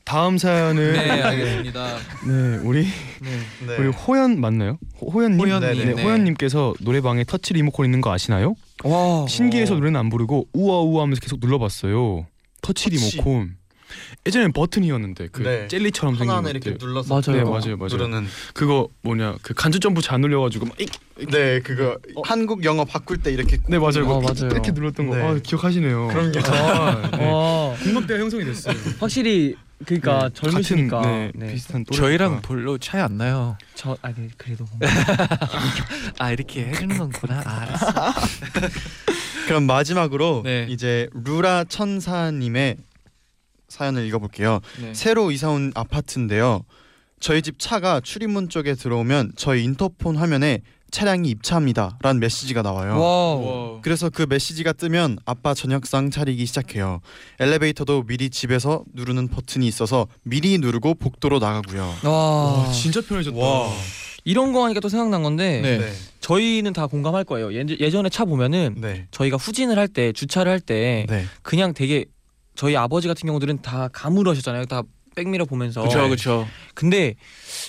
다음 0.04 0.38
사연은 0.38 0.92
네, 0.92 1.22
알겠습니다. 1.22 1.96
네 2.28 2.58
우리 2.62 2.84
네. 3.20 3.66
네. 3.66 3.76
우리 3.78 3.88
호연 3.88 4.40
맞나요? 4.40 4.78
호, 5.00 5.10
호연님. 5.10 5.40
호연님, 5.40 5.84
네, 5.86 5.94
네. 5.94 6.02
호연님께서 6.02 6.74
노래방에 6.80 7.24
터치 7.24 7.54
리모컨 7.54 7.86
있는 7.86 8.00
거 8.00 8.12
아시나요? 8.12 8.54
와, 8.84 9.26
신기해서 9.28 9.74
어. 9.74 9.78
노래는 9.78 9.98
안 9.98 10.08
부르고 10.08 10.46
우와 10.52 10.80
우와 10.82 11.02
하면서 11.02 11.20
계속 11.20 11.40
눌러봤어요. 11.40 12.26
터치 12.62 12.90
터치. 12.90 13.16
리모컨. 13.16 13.56
예전엔 14.26 14.52
버튼이었는데 14.52 15.28
그 15.32 15.42
네. 15.42 15.68
젤리처럼 15.68 16.14
생긴 16.14 16.30
하나하나 16.30 16.52
것들. 16.52 16.70
이렇게 16.72 16.84
눌러서 16.84 17.14
맞아요. 17.14 17.44
네 17.44 17.48
맞아요 17.50 17.76
맞아요. 17.76 17.88
누르는 17.90 18.26
그거 18.54 18.88
뭐냐 19.02 19.36
그 19.42 19.54
간주 19.54 19.80
점프 19.80 20.02
잘 20.02 20.20
눌려가지고 20.20 20.66
막 20.66 20.80
이- 20.80 20.86
네 21.30 21.60
그거 21.60 21.96
한국 22.24 22.64
영어 22.64 22.84
바꿀 22.84 23.18
때 23.18 23.32
이렇게 23.32 23.58
네 23.68 23.78
맞아요. 23.78 24.08
어, 24.08 24.20
그 24.20 24.26
맞아요. 24.26 24.50
이렇게 24.52 24.72
눌렀던 24.72 25.06
거. 25.06 25.16
네. 25.16 25.22
아, 25.22 25.38
기억하시네요. 25.42 26.08
그럼요. 26.08 26.32
아, 26.46 27.10
네. 27.16 27.30
와, 27.30 27.74
공감대가 27.82 28.20
형성이 28.20 28.44
됐어요. 28.44 28.74
확실히 28.98 29.54
그러니까 29.84 30.28
네, 30.28 30.34
젊으시니까. 30.34 30.96
같은, 31.00 31.32
네, 31.34 31.46
네. 31.46 31.52
비슷한 31.54 31.84
또래니까. 31.84 32.06
저희랑 32.06 32.42
별로 32.42 32.78
차이 32.78 33.00
안 33.00 33.16
나요. 33.18 33.56
저 33.74 33.96
아니 34.02 34.14
네, 34.16 34.28
그래도 34.36 34.64
아 36.18 36.32
이렇게 36.32 36.64
해주는 36.66 36.96
건구나. 36.98 37.42
아, 37.44 37.60
알았어. 37.60 38.12
그럼 39.46 39.64
마지막으로 39.64 40.42
네. 40.44 40.66
이제 40.68 41.08
루라 41.14 41.64
천사님의 41.64 42.76
사연을 43.76 44.06
읽어볼게요. 44.06 44.60
네. 44.80 44.94
새로 44.94 45.30
이사 45.30 45.50
온 45.50 45.70
아파트인데요. 45.74 46.62
저희 47.20 47.42
집 47.42 47.58
차가 47.58 48.00
출입문 48.00 48.48
쪽에 48.48 48.74
들어오면 48.74 49.32
저희 49.36 49.64
인터폰 49.64 50.16
화면에 50.16 50.60
차량이 50.90 51.28
입차합니다라는 51.30 52.20
메시지가 52.20 52.62
나와요. 52.62 52.98
wow. 52.98 53.80
그래서 53.82 54.08
그 54.08 54.24
메시지가 54.28 54.72
뜨면 54.72 55.18
아빠 55.26 55.52
저녁상 55.52 56.10
차리기 56.10 56.46
시작해요. 56.46 57.00
엘리베이터도 57.40 58.04
미리 58.04 58.30
집에서 58.30 58.84
누르는 58.94 59.28
버튼이 59.28 59.66
있어서 59.66 60.06
미리 60.22 60.56
누르고 60.58 60.94
복도로 60.94 61.38
나가고요. 61.38 61.94
와, 62.04 62.10
와 62.10 62.72
진짜 62.72 63.00
편해졌다. 63.02 63.36
와. 63.36 63.70
이런 64.24 64.52
거 64.52 64.64
하니까 64.64 64.80
또 64.80 64.88
생각난 64.88 65.22
건데 65.22 65.60
네. 65.60 65.78
네. 65.78 65.92
저희는 66.20 66.72
다 66.72 66.86
공감할 66.86 67.24
거예요. 67.24 67.52
예, 67.54 67.64
예전에 67.78 68.08
차 68.08 68.24
보면은 68.24 68.76
네. 68.78 69.06
저희가 69.10 69.36
후진을 69.36 69.78
할 69.78 69.88
때 69.88 70.12
주차를 70.12 70.50
할때 70.50 71.06
네. 71.08 71.24
그냥 71.42 71.74
되게 71.74 72.06
저희 72.56 72.76
아버지 72.76 73.06
같은 73.08 73.26
경우들은 73.26 73.62
다 73.62 73.88
감으로 73.92 74.30
하셨잖아요. 74.32 74.64
다 74.66 74.82
백미러 75.14 75.44
보면서. 75.44 75.80
그렇죠, 75.82 75.98
네. 76.02 76.08
그렇죠. 76.08 76.48
근데 76.74 77.14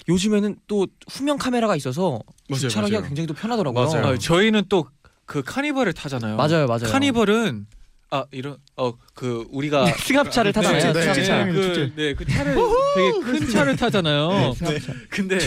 요즘에는 0.09 0.57
또 0.67 0.87
후면 1.09 1.37
카메라가 1.37 1.75
있어서 1.75 2.19
맞아요, 2.49 2.59
주차하기가 2.61 2.99
맞아요. 2.99 3.07
굉장히 3.07 3.27
또 3.27 3.33
편하더라고요. 3.33 3.85
맞아요. 3.85 4.07
아, 4.07 4.17
저희는 4.17 4.63
또 4.69 4.85
그 5.27 5.43
카니발을 5.43 5.91
타잖아요. 5.91 6.37
맞아요, 6.37 6.67
맞아요. 6.67 6.85
카니발은 6.89 7.67
아 8.11 8.23
이런 8.31 8.55
어 8.77 8.93
그 9.13 9.45
우리가 9.51 9.85
승합차를 10.07 10.53
타잖아요. 10.53 10.93
네, 10.93 10.93
네, 10.93 11.01
승합차. 11.13 11.45
네. 11.45 11.51
그, 11.51 11.93
네, 11.97 12.13
그 12.13 12.25
차를 12.25 12.55
되게 12.95 13.19
큰 13.19 13.49
차를 13.49 13.75
타잖아요. 13.75 14.53
승합차. 14.53 14.93
근데 15.09 15.37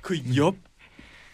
그 0.00 0.16
옆 0.34 0.54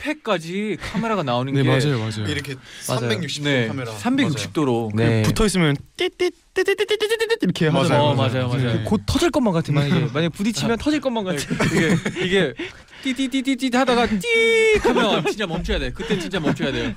에까지 0.05 0.77
카메라가 0.81 1.23
나오는 1.23 1.53
네 1.53 1.63
게 1.63 1.69
맞아요 1.69 1.99
맞아요. 1.99 2.27
이렇게 2.29 2.55
맞아요. 2.89 3.09
360도 3.09 3.43
네, 3.45 3.69
카메라. 3.69 3.93
360도로. 3.93 4.95
네. 4.95 5.23
붙어 5.23 5.47
있으면 5.47 5.77
띠띠띠띠띠띠띠 5.97 7.37
이렇게 7.43 7.71
맞아요. 7.71 7.85
하잖아요. 7.85 8.03
어, 8.03 8.15
맞아요, 8.15 8.49
맞아요. 8.49 8.75
네. 8.79 8.85
곧 8.85 9.03
터질 9.07 9.31
것만 9.31 9.53
같아. 9.53 9.73
만약에 9.73 10.09
만약 10.13 10.31
부딪히면 10.33 10.79
터질 10.79 11.01
것만 11.01 11.25
같아. 11.25 11.39
이게 11.75 11.97
이게 12.25 12.55
띠띠띠띠띠 13.03 13.77
하다가 13.77 14.07
띠 14.07 14.79
하면 14.83 15.27
진짜 15.27 15.47
멈춰야 15.47 15.79
돼. 15.79 15.91
그때 15.93 16.19
진짜 16.19 16.39
멈춰야 16.41 16.73
돼요. 16.73 16.93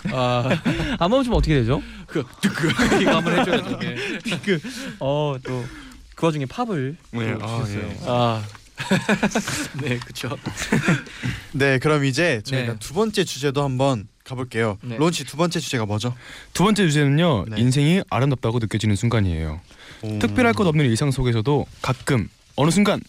안 1.00 1.10
멈추면 1.12 1.38
어떻게 1.38 1.56
되죠? 1.56 1.82
아그 2.04 2.24
뜨그 2.42 2.70
이거 3.02 3.16
한번 3.18 3.40
해줘야 3.40 3.62
돼. 3.80 3.96
어, 5.00 5.36
또 5.44 5.64
그 6.16 6.28
와중에 6.28 6.46
팝을 6.46 6.96
네, 7.12 7.38
또 7.38 7.44
아, 7.46 7.66
주셨어요. 7.66 7.90
예. 7.90 7.98
아. 8.08 8.42
네, 9.82 9.98
그렇죠. 10.00 10.38
네, 11.54 11.80
그럼 11.80 12.06
이제 12.06 12.42
저희가 12.44 12.74
네. 12.74 12.80
두 12.80 12.94
번째 12.94 13.24
주제도 13.24 13.64
한번 13.64 14.08
가볼게요. 14.24 14.78
네. 14.82 14.98
론씨두 14.98 15.38
번째 15.38 15.60
주제가 15.60 15.86
뭐죠? 15.86 16.16
두 16.54 16.64
번째 16.64 16.88
주제는요. 16.88 17.46
네. 17.50 17.62
인생이 17.62 18.02
아름답다고 18.10 18.60
느껴지는 18.60 18.96
순간이에요. 18.96 19.62
특별할 20.20 20.54
것 20.54 20.68
없는 20.68 20.86
일상 20.86 21.12
속에서도 21.12 21.66
가끔 21.82 22.30
어느 22.56 22.70
순간 22.72 23.02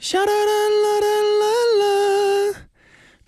샤라랄라랄랄라 0.00 2.60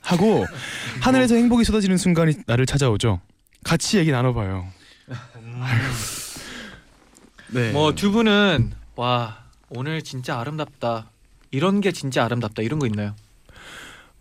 하고 0.01 0.47
하늘에서 1.01 1.35
행복이 1.35 1.65
쏟아지는 1.65 1.97
순간이 1.97 2.35
나를 2.47 2.67
찾아오죠. 2.67 3.21
같이 3.65 3.99
얘기 3.99 4.11
나눠봐요. 4.11 4.67
네. 7.49 7.73
뭐 7.73 7.95
두 7.95 8.11
분은 8.11 8.73
와 8.97 9.45
오늘 9.69 10.03
진짜 10.03 10.39
아름답다. 10.39 11.11
이런 11.55 11.81
게 11.81 11.93
진짜 11.93 12.25
아름답다. 12.25 12.63
이런 12.63 12.79
거 12.81 12.87
있나요? 12.87 13.15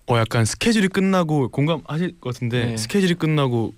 어 0.07 0.17
약간 0.17 0.45
스케줄이 0.45 0.87
끝나고 0.87 1.49
공감하실 1.49 2.19
것 2.19 2.33
같은데 2.33 2.65
네. 2.65 2.77
스케줄이 2.77 3.13
끝나고 3.15 3.73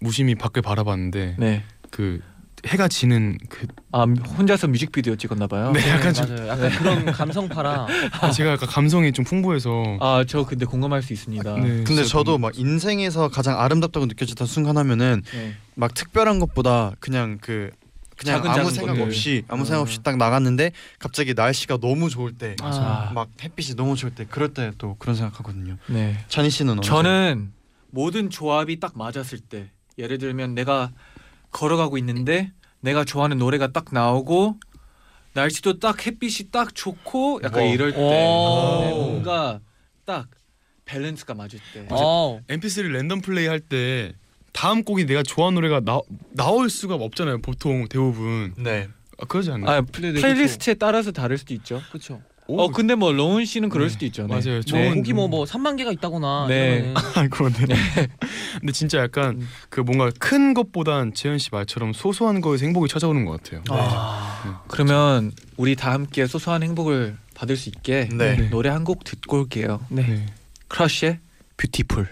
무심히 0.00 0.34
밖을 0.34 0.62
바라봤는데 0.62 1.36
네. 1.38 1.64
그 1.90 2.20
해가 2.66 2.86
지는 2.88 3.38
그 3.48 3.66
아 3.94 4.04
혼자서 4.04 4.68
뮤직비디오 4.68 5.16
찍었나 5.16 5.46
봐요. 5.48 5.72
네, 5.72 5.86
약간 5.90 6.14
좀 6.14 6.26
맞아요. 6.34 6.48
약간 6.48 6.70
그런 6.70 7.04
감성파라. 7.06 7.86
제가 8.34 8.52
약간 8.52 8.68
감성이 8.68 9.12
좀 9.12 9.24
풍부해서 9.24 9.98
아 10.00 10.24
저 10.28 10.44
근데 10.46 10.64
공감할 10.64 11.02
수 11.02 11.12
있습니다. 11.12 11.54
네, 11.56 11.60
근데 11.60 11.84
진짜 11.84 12.04
저도 12.04 12.38
막 12.38 12.56
인생에서 12.58 13.28
가장 13.28 13.58
아름답다고 13.60 14.06
느껴졌던 14.06 14.46
순간 14.46 14.76
하면은 14.78 15.22
네. 15.34 15.54
막 15.74 15.92
특별한 15.94 16.38
것보다 16.38 16.92
그냥 17.00 17.38
그 17.40 17.70
그냥 18.22 18.38
작은 18.42 18.50
아무 18.50 18.56
작은 18.56 18.70
생각 18.74 18.92
것들. 18.94 19.02
없이 19.06 19.44
아무 19.48 19.64
생각 19.64 19.80
음. 19.80 19.82
없이 19.82 20.02
딱 20.02 20.16
나갔는데 20.16 20.72
갑자기 20.98 21.34
날씨가 21.34 21.78
너무 21.78 22.08
좋을 22.08 22.32
때, 22.38 22.56
아. 22.62 23.10
막 23.14 23.28
햇빛이 23.42 23.74
너무 23.76 23.96
좋을 23.96 24.14
때 24.14 24.26
그럴 24.28 24.52
때 24.54 24.72
또 24.78 24.96
그런 24.98 25.16
생각하거든요. 25.16 25.76
네. 25.88 26.18
찬희 26.28 26.50
씨는 26.50 26.74
언제? 26.78 26.88
저는 26.88 27.52
모든 27.90 28.30
조합이 28.30 28.80
딱 28.80 28.96
맞았을 28.96 29.38
때 29.40 29.70
예를 29.98 30.18
들면 30.18 30.54
내가 30.54 30.90
걸어가고 31.50 31.98
있는데 31.98 32.52
내가 32.80 33.04
좋아하는 33.04 33.38
노래가 33.38 33.68
딱 33.68 33.86
나오고 33.92 34.58
날씨도 35.34 35.78
딱 35.78 36.06
햇빛이 36.06 36.50
딱 36.50 36.74
좋고 36.74 37.40
약간 37.42 37.64
와. 37.64 37.68
이럴 37.68 37.92
때 37.92 37.98
오. 37.98 38.10
네, 38.10 38.90
뭔가 38.90 39.60
딱 40.04 40.28
밸런스가 40.84 41.34
맞을 41.34 41.58
때 41.72 41.86
어. 41.90 42.40
MP3 42.48 42.88
랜덤 42.90 43.20
플레이 43.20 43.46
할 43.46 43.60
때 43.60 44.12
다음 44.52 44.84
곡이 44.84 45.06
내가 45.06 45.22
좋아하는 45.22 45.54
노래가 45.56 45.80
나 45.80 46.00
나올 46.34 46.68
수가 46.70 46.94
없잖아요. 46.96 47.40
보통 47.40 47.86
대부분 47.88 48.54
네. 48.56 48.88
아, 49.20 49.24
그러지 49.26 49.50
않나요? 49.50 49.70
아, 49.70 49.80
네, 49.80 50.12
네, 50.12 50.20
플레이리스트에 50.20 50.74
따라서 50.74 51.10
다를 51.12 51.38
수도 51.38 51.54
있죠. 51.54 51.80
그렇죠. 51.90 52.20
어 52.48 52.68
근데 52.68 52.94
뭐 52.96 53.12
로운 53.12 53.44
씨는 53.46 53.68
그럴 53.70 53.88
수도 53.88 54.04
있죠. 54.04 54.26
네. 54.26 54.28
맞아요. 54.28 54.56
뭐 54.56 54.60
좋은 54.62 54.96
곡이 54.96 55.12
뭐뭐 55.14 55.44
3만 55.44 55.78
개가 55.78 55.92
있다거나 55.92 56.46
네. 56.48 56.92
아 57.14 57.28
그런데 57.30 57.64
근데 58.60 58.72
진짜 58.72 58.98
약간 58.98 59.36
음. 59.40 59.48
그 59.70 59.80
뭔가 59.80 60.10
큰 60.18 60.52
것보단 60.52 61.14
재현 61.14 61.38
씨 61.38 61.48
말처럼 61.52 61.92
소소한 61.94 62.40
거에서 62.40 62.64
행복이 62.66 62.88
찾아오는 62.88 63.24
것 63.24 63.42
같아요. 63.42 63.62
아, 63.70 64.64
그러면 64.68 65.32
우리 65.56 65.76
다 65.76 65.92
함께 65.92 66.26
소소한 66.26 66.62
행복을 66.64 67.16
받을 67.34 67.56
수 67.56 67.68
있게 67.70 68.08
네. 68.12 68.48
노래 68.50 68.68
한 68.68 68.84
곡 68.84 69.04
듣고 69.04 69.38
올게요. 69.38 69.80
네. 69.88 70.02
네. 70.02 70.26
크러쉬의 70.68 71.20
뷰티풀. 71.56 72.08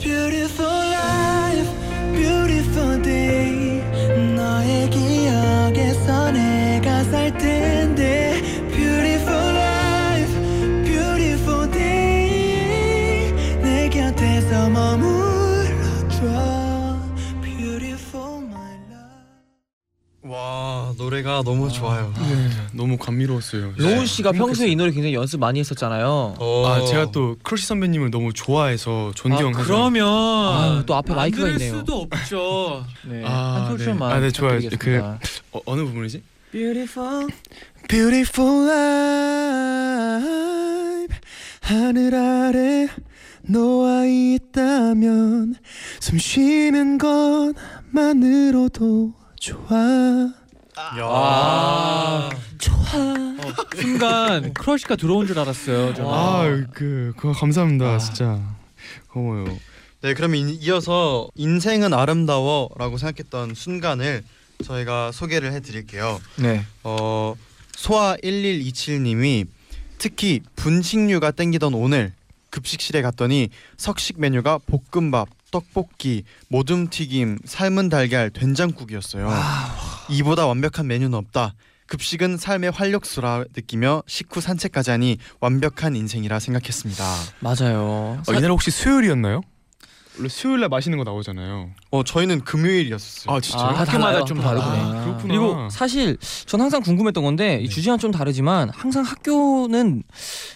beautiful 0.00 0.66
life, 0.66 1.70
beautiful 2.12 3.02
day. 3.02 3.82
너의 4.36 4.90
기억에서 4.90 6.30
내가 6.32 7.04
살 7.04 7.36
텐 7.38 7.69
노래가 21.01 21.41
너무 21.43 21.71
좋아요. 21.71 22.13
네. 22.15 22.49
너무 22.73 22.95
감미로웠어요. 22.95 23.73
로운 23.75 24.05
씨가 24.05 24.33
평소에 24.33 24.67
이 24.67 24.75
노래 24.75 24.91
굉장히 24.91 25.15
연습 25.15 25.39
많이 25.39 25.59
했었잖아요. 25.59 26.35
아 26.39 26.85
제가 26.85 27.09
또 27.11 27.37
크러쉬 27.41 27.65
선배님을 27.65 28.11
너무 28.11 28.33
좋아해서 28.33 29.11
존경해서 29.15 29.59
아, 29.59 29.63
그러면 29.63 30.07
아, 30.07 30.83
또 30.85 30.93
앞에 30.95 31.13
안 31.13 31.17
마이크가 31.17 31.47
있네요. 31.49 31.77
수도 31.77 32.01
없죠. 32.01 32.85
네. 33.09 33.23
아, 33.25 33.55
한 33.55 33.63
네. 33.63 33.79
소절만 33.79 34.11
아, 34.11 34.19
네, 34.19 34.29
좋아요. 34.29 34.59
부탁드리겠습니다. 34.59 35.19
어, 35.53 35.59
어느 35.65 35.81
부분이지? 35.81 36.21
Beautiful, 36.51 37.27
beautiful 37.89 38.69
life. 38.69 40.21
하늘 41.61 42.13
아래 42.13 42.87
너와 43.41 44.05
있다면 44.05 45.55
숨 45.99 46.19
쉬는 46.19 46.99
것만으로도 47.93 49.13
좋아. 49.39 50.40
아, 50.77 52.29
어, 52.93 53.53
순간 53.75 54.53
크러쉬가 54.53 54.95
들어온 54.95 55.27
줄 55.27 55.37
알았어요. 55.39 55.93
저는. 55.93 56.09
아그 56.11 57.13
그거 57.17 57.33
감사합니다 57.33 57.85
아. 57.85 57.97
진짜 57.97 58.39
고마워요. 59.09 59.57
네 60.01 60.13
그럼 60.13 60.35
이- 60.35 60.53
이어서 60.61 61.29
인생은 61.35 61.93
아름다워라고 61.93 62.97
생각했던 62.97 63.53
순간을 63.53 64.23
저희가 64.63 65.11
소개를 65.11 65.53
해드릴게요. 65.53 66.19
네. 66.37 66.65
어 66.83 67.35
소아 67.75 68.15
1127님이 68.23 69.47
특히 69.97 70.41
분식류가 70.55 71.31
땡기던 71.31 71.73
오늘 71.73 72.13
급식실에 72.49 73.01
갔더니 73.01 73.49
석식 73.77 74.19
메뉴가 74.19 74.59
볶음밥, 74.65 75.29
떡볶이, 75.51 76.23
모둠 76.49 76.89
튀김, 76.89 77.39
삶은 77.45 77.89
달걀, 77.89 78.29
된장국이었어요. 78.29 79.29
이보다 80.11 80.45
완벽한 80.45 80.87
메뉴는 80.87 81.13
없다. 81.17 81.55
급식은 81.87 82.37
삶의 82.37 82.71
활력소라 82.71 83.45
느끼며 83.55 84.03
식후 84.07 84.39
산책까지 84.41 84.91
하니 84.91 85.17
완벽한 85.39 85.95
인생이라 85.95 86.39
생각했습니다. 86.39 87.03
맞아요. 87.39 88.21
어, 88.27 88.33
이날 88.33 88.51
혹시 88.51 88.71
수요일이었나요? 88.71 89.41
원래 90.17 90.29
수요일 90.29 90.59
날 90.59 90.69
맛있는 90.69 90.97
거 90.97 91.03
나오잖아요. 91.03 91.69
어 91.91 92.03
저희는 92.03 92.41
금요일이었어요. 92.41 93.35
아 93.35 93.39
진짜요? 93.39 93.63
아, 93.63 93.73
학교마다 93.79 93.99
달라요. 93.99 94.25
좀 94.25 94.39
아, 94.39 94.43
다르구나. 94.43 94.71
아, 94.73 95.03
그렇구나. 95.03 95.23
그리고 95.23 95.69
사실 95.69 96.17
전 96.45 96.61
항상 96.61 96.81
궁금했던 96.81 97.23
건데 97.23 97.59
이 97.61 97.69
주제랑 97.69 97.97
좀 97.97 98.11
다르지만 98.11 98.69
항상 98.69 99.03
학교는 99.03 100.03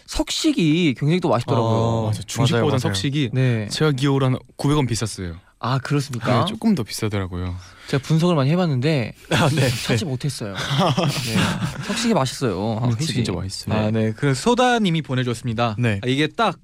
석식이 0.07 0.95
굉장히 0.97 1.19
또 1.19 1.29
맛있더라고요. 1.29 1.69
어, 1.69 2.05
맞아 2.07 2.21
중식보단 2.23 2.67
맞아요. 2.67 2.79
석식이 2.79 3.29
네. 3.33 3.67
제가 3.69 3.91
기억으로 3.91 4.25
한 4.25 4.37
900원 4.57 4.87
비쌌어요. 4.87 5.35
아 5.59 5.79
그렇습니까? 5.79 6.41
네, 6.41 6.45
조금 6.45 6.75
더 6.75 6.83
비싸더라고요. 6.83 7.55
제가 7.87 8.03
분석을 8.03 8.35
많이 8.35 8.51
해봤는데 8.51 9.13
아, 9.31 9.49
네. 9.49 9.69
찾지 9.87 10.05
못했어요. 10.05 10.53
네. 10.53 11.83
석식이 11.85 12.13
맛있어요. 12.13 12.79
아, 12.81 12.87
확실히. 12.87 13.13
진짜 13.15 13.31
맛있어요. 13.31 13.75
아, 13.75 13.89
네. 13.89 14.11
그 14.11 14.33
소다님이 14.35 15.01
보내줬습니다. 15.01 15.75
네. 15.79 16.01
아, 16.03 16.07
이게 16.07 16.27
딱 16.27 16.57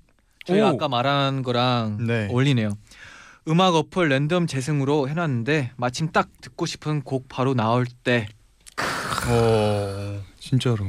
저희가 0.45 0.71
오. 0.71 0.75
아까 0.75 0.87
말한 0.87 1.43
거랑 1.43 2.05
네. 2.05 2.27
어울리네요. 2.29 2.77
음악 3.47 3.75
어플 3.75 4.09
랜덤 4.09 4.47
재생으로 4.47 5.09
해놨는데 5.09 5.71
마침 5.75 6.11
딱 6.11 6.29
듣고 6.41 6.65
싶은 6.65 7.01
곡 7.01 7.27
바로 7.27 7.53
나올 7.53 7.85
때 8.03 8.27
어... 9.27 10.21
진짜로. 10.39 10.87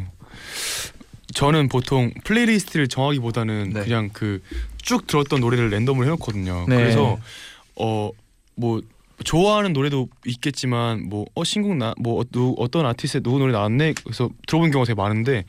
저는 1.34 1.68
보통 1.68 2.12
playlist를 2.24 2.88
정하기보다는 2.88 3.70
네. 3.74 3.80
그냥 3.82 4.10
그 4.12 4.40
쭉 4.82 5.06
들었던 5.06 5.40
노래를 5.40 5.70
랜덤으로 5.70 6.04
해놓거든요. 6.06 6.66
네. 6.68 6.76
그래서 6.76 7.18
어 7.76 8.10
뭐 8.54 8.82
좋아하는 9.22 9.72
노래도 9.72 10.08
있겠지만 10.26 11.08
뭐 11.08 11.24
어 11.34 11.44
신곡 11.44 11.76
나뭐 11.76 12.22
어 12.56 12.68
떤 12.68 12.86
아티스트의 12.86 13.22
누구 13.22 13.38
노래 13.38 13.52
나왔네 13.52 13.94
그래서 14.04 14.28
들어본 14.46 14.70
경우가 14.70 14.86
되게 14.86 14.94
많은데 14.94 15.44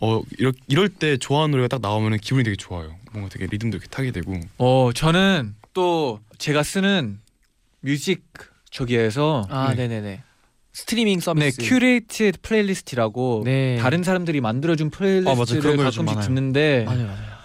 어 0.00 0.20
이럴, 0.38 0.52
이럴 0.68 0.88
때 0.88 1.16
좋아하는 1.16 1.50
노래가 1.52 1.68
딱 1.68 1.80
나오면 1.80 2.18
기분이 2.18 2.44
되게 2.44 2.56
좋아요. 2.56 2.94
뭔가 3.12 3.28
되게 3.30 3.46
리듬도 3.50 3.76
이렇게 3.78 3.88
타게 3.90 4.10
되고. 4.10 4.38
어 4.58 4.90
저는 4.94 5.54
또 5.72 6.20
제가 6.38 6.62
쓰는 6.62 7.18
뮤직 7.80 8.24
저기에서 8.70 9.46
아 9.48 9.74
네. 9.74 9.86
네네네. 9.88 10.22
스트리밍 10.72 11.18
네 11.18 11.24
서비스. 11.24 11.62
curate 11.62 12.32
playlist라고 12.42 13.42
네. 13.46 13.78
다른 13.80 14.02
사람들이 14.02 14.40
만들어준 14.42 14.88
아. 14.88 14.90
playlist를 14.96 15.90
좀 15.90 16.04
가끔씩. 16.06 16.28
듣는데 16.28 16.84
맞아요 16.84 17.06
맞아요. 17.06 17.36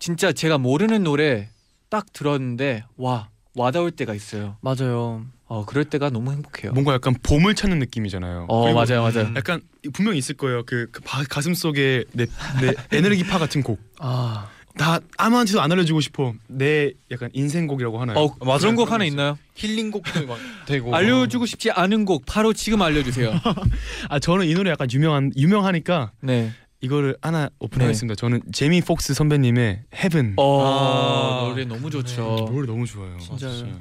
진짜 0.00 0.32
제가 0.32 0.58
모르는 0.58 1.04
노래 1.04 1.48
딱 1.88 2.12
들었는데 2.12 2.82
와 2.96 3.28
와닿을 3.56 3.90
때가 3.90 4.14
있어요. 4.14 4.56
맞아요. 4.60 5.24
어 5.48 5.64
그럴 5.64 5.84
때가 5.84 6.10
너무 6.10 6.32
행복해요. 6.32 6.72
뭔가 6.72 6.92
약간 6.94 7.14
보물 7.22 7.54
찾는 7.54 7.78
느낌이잖아요. 7.78 8.46
어 8.48 8.62
그리고 8.64 8.78
맞아요 8.80 9.02
맞아요. 9.02 9.32
약간 9.36 9.60
분명히 9.92 10.18
있을 10.18 10.36
거예요. 10.36 10.64
그, 10.64 10.88
그 10.92 11.00
바- 11.02 11.22
가슴 11.28 11.54
속에 11.54 12.04
내, 12.12 12.26
내 12.60 12.74
에너지파 12.96 13.38
같은 13.38 13.62
곡. 13.62 13.80
아다 13.98 15.00
아무한테도 15.16 15.60
안 15.60 15.70
알려주고 15.72 16.00
싶어. 16.00 16.34
내 16.48 16.92
약간 17.12 17.30
인생곡이라고 17.32 18.00
하나요? 18.00 18.18
어 18.18 18.34
맞아요. 18.44 18.58
그런 18.58 18.76
곡 18.76 18.84
그런 18.86 18.94
하나 18.94 19.04
거 19.04 19.08
있나요? 19.08 19.38
힐링곡도 19.54 20.26
막 20.26 20.36
되고 20.66 20.94
알려주고 20.94 21.46
싶지 21.46 21.70
않은 21.70 22.04
곡 22.04 22.24
바로 22.26 22.52
지금 22.52 22.82
알려주세요. 22.82 23.32
아 24.10 24.18
저는 24.18 24.46
이 24.46 24.54
노래 24.54 24.70
약간 24.70 24.88
유명한 24.92 25.30
유명하니까 25.36 26.10
네. 26.20 26.52
이거를 26.86 27.16
하나 27.20 27.50
오픈하겠습니다. 27.58 28.14
저는 28.14 28.40
제이미 28.52 28.80
폭스 28.80 29.12
선배님의 29.14 29.82
Heaven. 29.94 30.34
어 30.36 30.62
아, 30.64 31.48
노래 31.48 31.64
너무 31.64 31.90
좋죠. 31.90 32.46
노래 32.50 32.66
너무 32.66 32.86
좋아요. 32.86 33.18
진짜요? 33.18 33.52
진짜. 33.52 33.72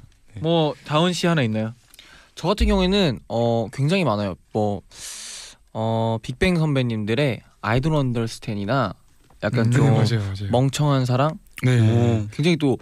뭐 0.41 0.73
다원 0.85 1.13
씨 1.13 1.27
하나 1.27 1.41
있나요? 1.43 1.73
저 2.33 2.47
같은 2.47 2.67
경우에는 2.67 3.19
어 3.29 3.67
굉장히 3.71 4.03
많아요. 4.03 4.35
뭐 4.53 4.81
어 5.77 6.17
빅뱅 6.21 6.55
선배님들의 6.57 7.41
아이돌 7.61 7.93
언더스탠이나 7.95 8.93
약간 9.43 9.65
음, 9.65 9.71
좀 9.71 9.83
네, 9.85 9.91
맞아요, 9.91 10.19
맞아요. 10.21 10.49
멍청한 10.51 11.05
사랑 11.05 11.37
네. 11.63 11.79
오. 11.81 12.27
굉장히 12.31 12.55
또 12.57 12.77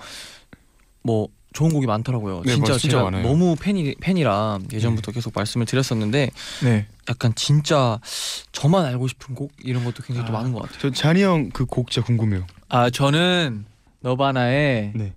뭐 1.06 1.28
좋은 1.54 1.72
곡이 1.72 1.86
많더라고요. 1.88 2.42
네, 2.46 2.56
진짜 2.56 2.78
제가 2.78 3.04
많아요. 3.04 3.24
너무 3.24 3.56
팬이 3.60 3.96
팬이라 4.02 4.60
예전부터 4.72 5.12
계속 5.12 5.34
말씀을 5.36 5.66
드렸었는데 5.66 6.32
네. 6.64 6.88
약간 7.10 7.34
진짜 7.36 8.00
저만 8.52 8.86
알고 8.86 9.08
싶은 9.08 9.36
곡 9.36 9.52
이런 9.64 9.84
것도 9.86 10.04
굉장히 10.04 10.28
또 10.28 10.34
아. 10.36 10.40
많은 10.40 10.52
것 10.54 10.64
같아요. 10.64 10.80
저 10.80 10.90
잔이 10.92 11.22
형 11.24 11.50
그 11.52 11.66
곡 11.66 11.92
진짜 11.92 12.06
궁금해요. 12.06 12.46
아 12.70 12.90
저는 12.90 13.66
너바나의 14.02 14.92
네. 14.96 15.14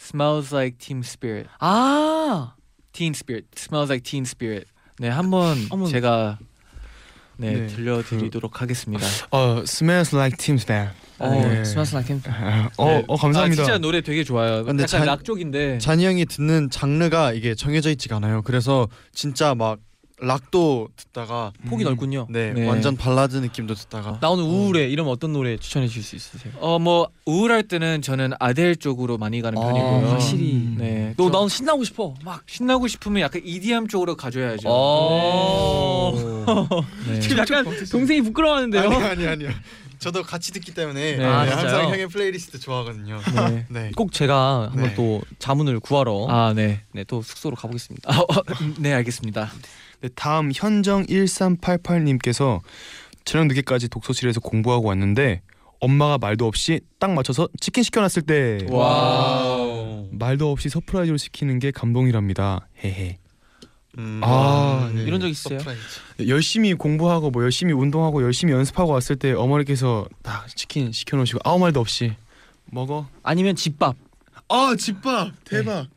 Smells 0.00 0.54
Like 0.54 0.78
Teen 0.78 1.00
Spirit. 1.00 1.48
아 1.58 2.54
Teen 2.92 3.10
Spirit. 3.14 3.48
Smells 3.56 3.90
Like 3.90 4.02
Teen 4.08 4.22
Spirit. 4.24 4.66
네 4.98 5.08
한번 5.08 5.56
한번- 5.70 5.88
제가 5.90 6.38
네, 7.40 7.52
네, 7.52 7.66
들려드리도록 7.68 8.60
하겠습니다. 8.60 9.06
어, 9.30 9.60
Smells 9.62 10.14
Like 10.14 10.36
Teen 10.36 10.56
Spirit. 10.56 10.92
어, 11.18 11.30
네. 11.30 11.64
Smells 11.64 11.94
Like 11.94 12.14
어, 12.78 12.86
네. 12.86 13.04
어 13.06 13.16
감사합니다. 13.16 13.62
아, 13.62 13.64
진짜 13.66 13.78
노래 13.78 14.00
되게 14.00 14.24
좋아요. 14.24 14.64
근데 14.64 14.84
약간 14.84 15.00
잔- 15.00 15.06
락 15.06 15.24
쪽인데. 15.24 15.78
쟈니 15.78 16.06
형이 16.06 16.24
듣는 16.26 16.70
장르가 16.70 17.32
이게 17.34 17.54
정해져 17.54 17.90
있지가 17.90 18.16
않아요. 18.16 18.40
그래서 18.42 18.88
진짜 19.12 19.54
막 19.54 19.78
락도 20.22 20.88
듣다가 20.96 21.52
폭이 21.68 21.84
넓군요. 21.84 22.26
네, 22.30 22.52
네. 22.52 22.66
완전 22.68 22.96
발라드 22.96 23.36
느낌도 23.36 23.74
듣다가 23.74 24.18
나 24.20 24.28
오늘 24.30 24.44
우울해 24.44 24.86
이러면 24.88 25.12
어떤 25.12 25.32
노래 25.32 25.56
추천해 25.56 25.86
주실 25.88 26.02
수 26.02 26.16
있으세요? 26.16 26.52
어 26.60 26.78
뭐 26.78 27.08
우울할 27.26 27.62
때는 27.64 28.00
저는 28.02 28.32
아델 28.40 28.74
쪽으로 28.76 29.16
많이 29.18 29.40
가는 29.42 29.58
아, 29.58 29.62
편이고요. 29.66 30.10
확실히. 30.10 30.74
네. 30.76 31.14
너좀 31.16 31.32
나오늘 31.32 31.50
신나고 31.50 31.84
싶어. 31.84 32.14
막 32.24 32.42
신나고 32.46 32.88
싶으면 32.88 33.22
약간 33.22 33.42
EDM 33.44 33.86
쪽으로 33.88 34.16
가줘야죠. 34.16 34.68
어. 34.68 36.12
네. 37.08 37.20
지금 37.20 37.38
약간 37.38 37.64
동생이 37.90 38.22
부끄러워하는데요. 38.22 38.82
아니 38.82 38.94
아니 39.04 39.26
아니요. 39.26 39.50
저도 39.98 40.22
같이 40.22 40.50
듣기 40.52 40.72
때문에 40.72 41.16
네. 41.16 41.24
아, 41.24 41.44
네, 41.44 41.50
진짜요? 41.50 41.68
항상 41.74 41.90
형의 41.92 42.08
플레이리스트 42.08 42.58
좋아하거든요. 42.58 43.20
네. 43.50 43.66
네. 43.68 43.90
꼭 43.94 44.12
제가 44.12 44.70
한번 44.70 44.82
네. 44.84 44.94
또 44.94 45.20
자문을 45.38 45.78
구하러 45.80 46.26
아 46.30 46.54
네. 46.54 46.80
네, 46.92 47.04
또 47.04 47.20
숙소로 47.20 47.54
가보겠습니다. 47.56 48.10
아, 48.10 48.20
어, 48.20 48.26
네 48.78 48.94
알겠습니다. 48.94 49.52
네, 50.00 50.08
다음 50.14 50.50
현정 50.54 51.04
1388님께서 51.06 52.60
저녁 53.24 53.46
늦게까지 53.48 53.88
독서실에서 53.88 54.40
공부하고 54.40 54.88
왔는데 54.88 55.42
엄마가 55.80 56.18
말도 56.18 56.46
없이 56.46 56.80
딱 56.98 57.12
맞춰서 57.12 57.48
치킨 57.60 57.82
시켜놨을 57.82 58.22
때 58.26 58.66
wow. 58.68 60.08
말도 60.12 60.50
없이 60.50 60.68
surprise로 60.68 61.16
시키는 61.16 61.58
게 61.58 61.70
감동이랍니다. 61.70 62.66
헤헤. 62.82 63.18
음. 63.98 64.20
아, 64.22 64.90
네. 64.94 65.02
이런 65.02 65.20
적 65.20 65.28
있어요? 65.28 65.58
네, 66.16 66.28
열심히 66.28 66.74
공부하고 66.74 67.30
뭐 67.30 67.42
열심히 67.42 67.72
운동하고 67.72 68.22
열심히 68.22 68.52
연습하고 68.52 68.92
왔을 68.92 69.16
때 69.16 69.32
어머니께서 69.32 70.06
딱 70.22 70.46
치킨 70.54 70.92
시켜놓으시고 70.92 71.40
아무 71.44 71.58
말도 71.60 71.80
없이 71.80 72.14
먹어. 72.66 73.08
아니면 73.22 73.56
집밥. 73.56 73.96
아 74.48 74.74
집밥 74.78 75.32
대박. 75.44 75.88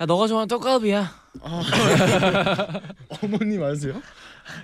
야 0.00 0.06
너가 0.06 0.26
좋아하는 0.28 0.48
떡갈비야. 0.48 1.19
아, 1.42 1.62
어머님 3.22 3.62
아세요? 3.62 4.02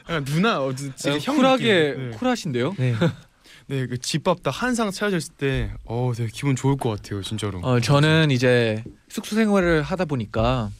아, 0.06 0.20
누나 0.20 0.60
어, 0.62 0.74
지금 0.74 0.92
어, 1.12 1.18
형 1.18 1.36
쿨하게 1.36 1.90
느낌. 1.94 2.10
네. 2.10 2.16
쿨하신데요. 2.16 2.74
네. 2.78 2.94
네, 3.68 3.86
그 3.86 3.98
집밥 3.98 4.42
딱한상 4.44 4.90
차려졌을 4.92 5.34
때, 5.34 5.72
어, 5.84 6.12
되게 6.16 6.30
기분 6.32 6.54
좋을 6.54 6.76
것 6.76 6.90
같아요, 6.90 7.20
진짜로. 7.22 7.58
어 7.60 7.80
저는 7.80 8.30
이제 8.30 8.84
숙소 9.08 9.34
생활을 9.34 9.82
하다 9.82 10.04
보니까 10.04 10.70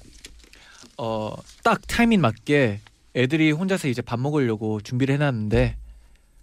어 0.96 1.34
딱 1.64 1.80
타이밍 1.88 2.20
맞게 2.20 2.80
애들이 3.16 3.50
혼자서 3.50 3.88
이제 3.88 4.00
밥 4.02 4.20
먹으려고 4.20 4.80
준비를 4.80 5.14
해놨는데 5.16 5.76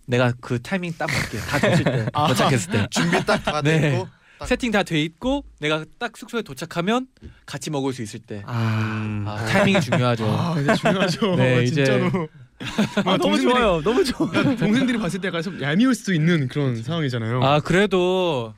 내가 0.05 0.33
그 0.41 0.61
타이밍 0.61 0.93
딱 0.97 1.09
맞게 1.09 1.37
다 1.37 1.59
됐을 1.59 1.83
때 1.85 2.05
도착했을 2.27 2.71
때 2.71 2.87
준비 2.91 3.23
딱다 3.25 3.61
네. 3.61 3.79
됐고 3.79 4.07
세팅 4.47 4.71
다 4.71 4.83
돼 4.83 5.01
있고 5.01 5.43
내가 5.59 5.85
딱 5.99 6.15
숙소에 6.17 6.41
도착하면 6.41 7.07
같이 7.45 7.69
먹을 7.69 7.93
수 7.93 8.01
있을 8.01 8.19
때 8.19 8.43
아, 8.45 9.23
아, 9.27 9.45
타이밍이 9.45 9.81
중요하죠. 9.81 10.25
아, 10.25 10.55
이제 10.59 10.75
중요하죠. 10.75 11.35
네, 11.35 11.65
진짜로. 11.65 12.27
아 13.05 13.17
너무 13.17 13.39
좋아요. 13.41 13.81
너무 13.81 14.03
좋아. 14.03 14.27
야, 14.35 14.55
동생들이 14.55 14.97
봤을 14.97 15.19
때 15.19 15.27
약간 15.27 15.41
좀 15.41 15.61
얄미울 15.61 15.93
수도 15.95 16.13
있는 16.13 16.47
그런 16.47 16.81
상황이잖아요. 16.81 17.43
아 17.43 17.59
그래도 17.59 18.53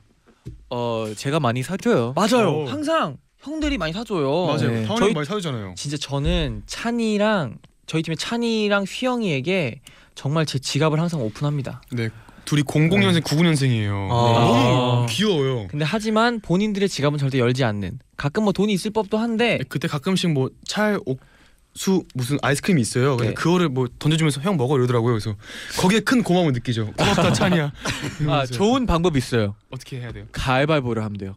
어 0.70 1.06
제가 1.16 1.40
많이 1.40 1.62
사줘요. 1.62 2.12
맞아요. 2.14 2.50
어. 2.50 2.64
항상 2.66 3.16
형들이 3.38 3.78
많이 3.78 3.92
사줘요. 3.92 4.46
맞아요. 4.46 4.70
네. 4.70 4.84
형이 4.84 4.98
저희- 5.00 5.12
많이 5.14 5.26
사주잖아요. 5.26 5.74
진짜 5.76 5.96
저는 5.96 6.62
찬이랑 6.66 7.58
저희 7.86 8.02
팀의 8.02 8.16
찬이랑 8.16 8.84
휘영이에게 8.88 9.80
정말 10.14 10.46
제 10.46 10.58
지갑을 10.58 10.98
항상 11.00 11.20
오픈합니다. 11.20 11.82
네, 11.92 12.08
둘이 12.46 12.62
00년생, 12.62 13.20
99년생이에요. 13.22 14.08
아. 14.10 14.14
너무 14.14 15.06
귀여워요. 15.10 15.66
근데 15.68 15.84
하지만 15.84 16.40
본인들의 16.40 16.88
지갑은 16.88 17.18
절대 17.18 17.38
열지 17.38 17.64
않는. 17.64 17.98
가끔 18.16 18.44
뭐 18.44 18.52
돈이 18.52 18.72
있을 18.72 18.92
법도 18.92 19.18
한데 19.18 19.58
네, 19.58 19.64
그때 19.68 19.86
가끔씩 19.88 20.30
뭐 20.30 20.48
찰, 20.64 20.98
옥수 21.04 22.04
무슨 22.14 22.38
아이스크림이 22.40 22.80
있어요. 22.80 23.16
근데 23.18 23.30
네. 23.30 23.34
그거를 23.34 23.68
뭐 23.68 23.86
던져주면서 23.98 24.40
형 24.40 24.56
먹어 24.56 24.78
이러더라고요. 24.78 25.12
그래서 25.12 25.34
거기에 25.78 26.00
큰 26.00 26.22
고마움을 26.22 26.52
느끼죠. 26.52 26.92
고맙다 26.92 27.32
찬이야. 27.34 27.64
아 27.74 28.16
이러면서. 28.20 28.54
좋은 28.54 28.86
방법 28.86 29.16
있어요. 29.16 29.54
어떻게 29.70 30.00
해야 30.00 30.12
돼요? 30.12 30.24
가위바위보를 30.32 31.04
하면 31.04 31.18
돼요. 31.18 31.36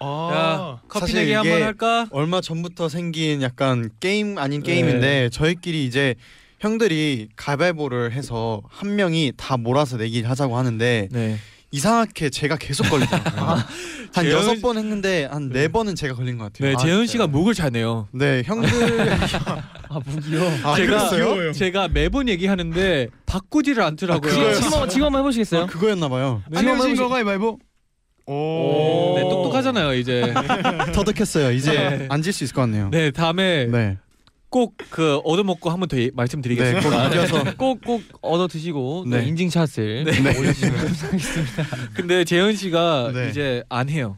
아, 0.00 0.30
야 0.32 0.82
커피 0.88 1.00
사실 1.06 1.20
내기 1.20 1.32
한번 1.32 1.54
이게 1.54 1.64
할까? 1.64 2.06
얼마 2.10 2.40
전부터 2.40 2.88
생긴 2.88 3.42
약간 3.42 3.90
게임 4.00 4.38
아닌 4.38 4.62
게임인데 4.62 5.30
저희끼리 5.30 5.86
이제 5.86 6.14
형들이 6.60 7.28
가위바위보를 7.36 8.12
해서 8.12 8.62
한 8.68 8.96
명이 8.96 9.32
다 9.36 9.56
몰아서 9.56 9.96
내기를 9.96 10.28
하자고 10.30 10.56
하는데 10.56 11.08
네. 11.10 11.36
이상하게 11.70 12.30
제가 12.30 12.56
계속 12.56 12.84
걸리더라고요. 12.84 13.42
한 13.44 14.24
재현 14.24 14.30
여섯 14.38 14.54
씨- 14.56 14.62
번 14.62 14.78
했는데 14.78 15.26
한 15.30 15.50
네 15.50 15.68
번은 15.68 15.94
제가 15.94 16.14
걸린 16.14 16.38
것 16.38 16.44
같아요. 16.52 16.70
네, 16.70 16.74
아, 16.74 16.78
재현? 16.78 17.06
씨가 17.06 17.26
목을 17.26 17.52
자네요. 17.54 18.08
네, 18.12 18.42
형들 18.44 18.68
아 19.90 20.00
무기요. 20.04 20.40
아, 20.64 20.74
제가 20.76 21.08
그랬어요? 21.10 21.52
제가 21.52 21.88
매번 21.88 22.28
얘기하는데 22.28 23.08
바꾸지를 23.26 23.82
않더라고요. 23.82 24.32
아, 24.32 24.34
그거요? 24.34 24.54
지금 24.54 24.72
한번 24.72 24.88
지금 24.88 25.04
한번 25.06 25.20
해보시겠어요? 25.20 25.62
아, 25.62 25.66
그거였나 25.66 26.08
봐요. 26.08 26.42
안녕하신 26.54 26.96
거 26.96 27.08
가위바위보. 27.08 27.58
오. 28.30 29.14
네, 29.16 29.22
똑똑하잖아요, 29.22 29.94
이제. 29.94 30.34
터득했어요. 30.94 31.50
이제 31.52 31.72
네. 31.72 32.06
앉을 32.10 32.32
수 32.32 32.44
있을 32.44 32.54
것 32.54 32.62
같네요. 32.62 32.88
네, 32.90 33.10
다음에 33.10 33.66
네. 33.66 33.96
꼭 34.50 34.76
그 34.90 35.18
얻어먹고 35.24 35.70
한 35.70 35.78
번 35.80 35.88
더 35.88 35.96
말씀드리겠습니다. 36.14 36.80
네, 36.80 36.88
꼭 36.98 37.06
이겨서 37.14 37.44
꼭꼭 37.56 38.02
얻어 38.22 38.48
드시고 38.48 39.04
또 39.10 39.16
네. 39.16 39.24
인증샷을 39.26 40.04
네. 40.04 40.38
올려주시면 40.38 40.76
감사하겠습니다. 40.76 41.66
근데 41.94 42.24
재현 42.24 42.54
씨가 42.56 43.10
네. 43.12 43.28
이제 43.30 43.62
안 43.68 43.88
해요. 43.90 44.16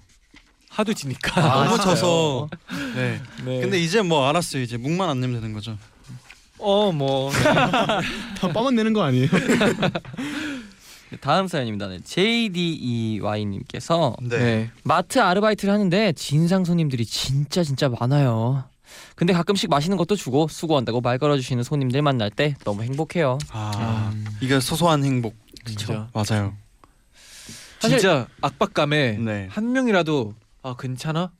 하도 0.69 0.93
지니까. 0.95 1.63
아, 1.63 1.65
너무? 1.65 1.77
져서. 1.83 2.49
네. 2.95 3.21
네. 3.45 3.61
근데 3.61 3.81
이제 3.81 4.03
뭐 4.03 4.29
알았어요. 4.29 4.63
이제 4.63 4.77
묵만 4.77 5.09
안 5.11 5.19
내면 5.21 5.41
되는 5.41 5.53
거죠. 5.53 5.77
어 6.59 6.93
뭐. 6.93 7.33
다 8.39 8.49
빠만 8.53 8.77
내는 8.77 8.93
거 8.93 9.03
아니에요? 9.03 9.27
네, 11.11 11.17
다음 11.21 11.49
사연입니다. 11.49 11.89
네, 11.89 11.99
JDEY님께서 12.05 14.15
네. 14.23 14.71
마트 14.85 15.19
아르바이트를 15.21 15.75
하는데 15.75 16.13
진상 16.13 16.65
손님들이 16.65 17.05
진짜 17.05 17.65
진짜 17.65 17.89
많아요. 17.89 18.63
근데 19.17 19.33
가끔씩 19.33 19.69
맛있는 19.71 19.97
것도 19.97 20.17
주고 20.17 20.49
수고한다고 20.49 21.01
말 21.01 21.19
걸어주시는 21.19 21.63
손님들 21.63 22.03
만날 22.03 22.31
때 22.31 22.55
너무 22.65 22.83
행복해요. 22.83 23.39
아, 23.51 24.13
이게 24.41 24.61
소소한 24.61 25.05
행복. 25.05 25.35
진짜. 25.67 26.09
맞아요. 26.13 26.55
사실- 27.81 27.99
진짜 27.99 28.27
압박감에 28.41 29.13
네. 29.19 29.49
한 29.51 29.73
명이라도 29.73 30.35
아 30.63 30.75
괜찮아? 30.79 31.31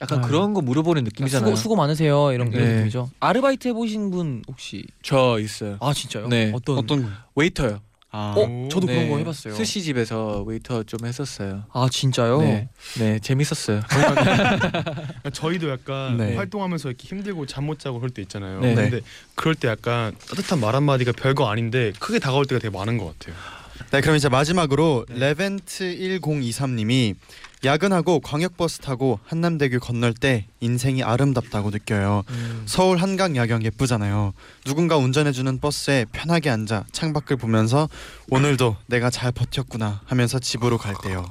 약간 0.00 0.18
아유. 0.20 0.26
그런 0.28 0.54
거 0.54 0.60
물어보는 0.60 1.04
느낌이잖아요. 1.04 1.48
수고 1.50 1.56
수고 1.56 1.76
많으세요 1.76 2.32
이런 2.32 2.50
네. 2.50 2.58
느낌이죠. 2.58 3.10
아르바이트 3.20 3.68
해보신 3.68 4.10
분 4.10 4.42
혹시? 4.48 4.84
저 5.02 5.38
있어요. 5.40 5.76
아 5.80 5.92
진짜요? 5.92 6.28
네. 6.28 6.52
어떤? 6.54 6.78
어떤 6.78 7.02
거? 7.02 7.08
웨이터요. 7.34 7.80
아, 8.10 8.34
어 8.36 8.68
저도 8.70 8.86
그런 8.86 9.02
네. 9.04 9.08
거 9.10 9.18
해봤어요. 9.18 9.54
스시 9.54 9.82
집에서 9.82 10.42
웨이터 10.46 10.82
좀 10.84 11.06
했었어요. 11.06 11.64
아 11.72 11.88
진짜요? 11.90 12.40
네, 12.40 12.68
네 12.98 13.18
재밌었어요. 13.18 13.82
저희도 15.32 15.68
약간 15.68 16.16
네. 16.16 16.34
활동하면서 16.36 16.88
이렇게 16.88 17.06
힘들고 17.06 17.44
잠 17.46 17.68
못 17.68 17.78
자고 17.78 17.98
그럴 18.00 18.08
때 18.10 18.22
있잖아요. 18.22 18.60
네. 18.60 18.74
근데 18.74 19.00
그럴 19.34 19.54
때 19.54 19.68
약간 19.68 20.14
따뜻한 20.26 20.58
말 20.58 20.74
한마디가 20.74 21.12
별거 21.12 21.50
아닌데 21.50 21.92
크게 21.98 22.18
다가올 22.18 22.46
때가 22.46 22.58
되게 22.60 22.74
많은 22.74 22.96
것 22.96 23.18
같아요. 23.18 23.36
네, 23.90 24.00
그럼 24.00 24.16
이제 24.16 24.30
마지막으로 24.30 25.04
네. 25.10 25.18
레벤트 25.18 25.84
1023님이 25.84 27.14
야근하고 27.64 28.20
광역버스 28.20 28.78
타고 28.78 29.18
한남대교 29.26 29.80
건널 29.80 30.14
때 30.14 30.46
인생이 30.60 31.02
아름답다고 31.02 31.70
느껴요. 31.70 32.22
음. 32.30 32.62
서울 32.66 32.98
한강 32.98 33.36
야경 33.36 33.64
예쁘잖아요. 33.64 34.32
누군가 34.64 34.96
운전해주는 34.96 35.58
버스에 35.58 36.04
편하게 36.12 36.50
앉아 36.50 36.84
창밖을 36.92 37.36
보면서 37.36 37.88
오늘도 38.30 38.76
내가 38.86 39.10
잘 39.10 39.32
버텼구나 39.32 40.02
하면서 40.06 40.38
집으로 40.38 40.78
갈 40.78 40.94
때요. 41.02 41.28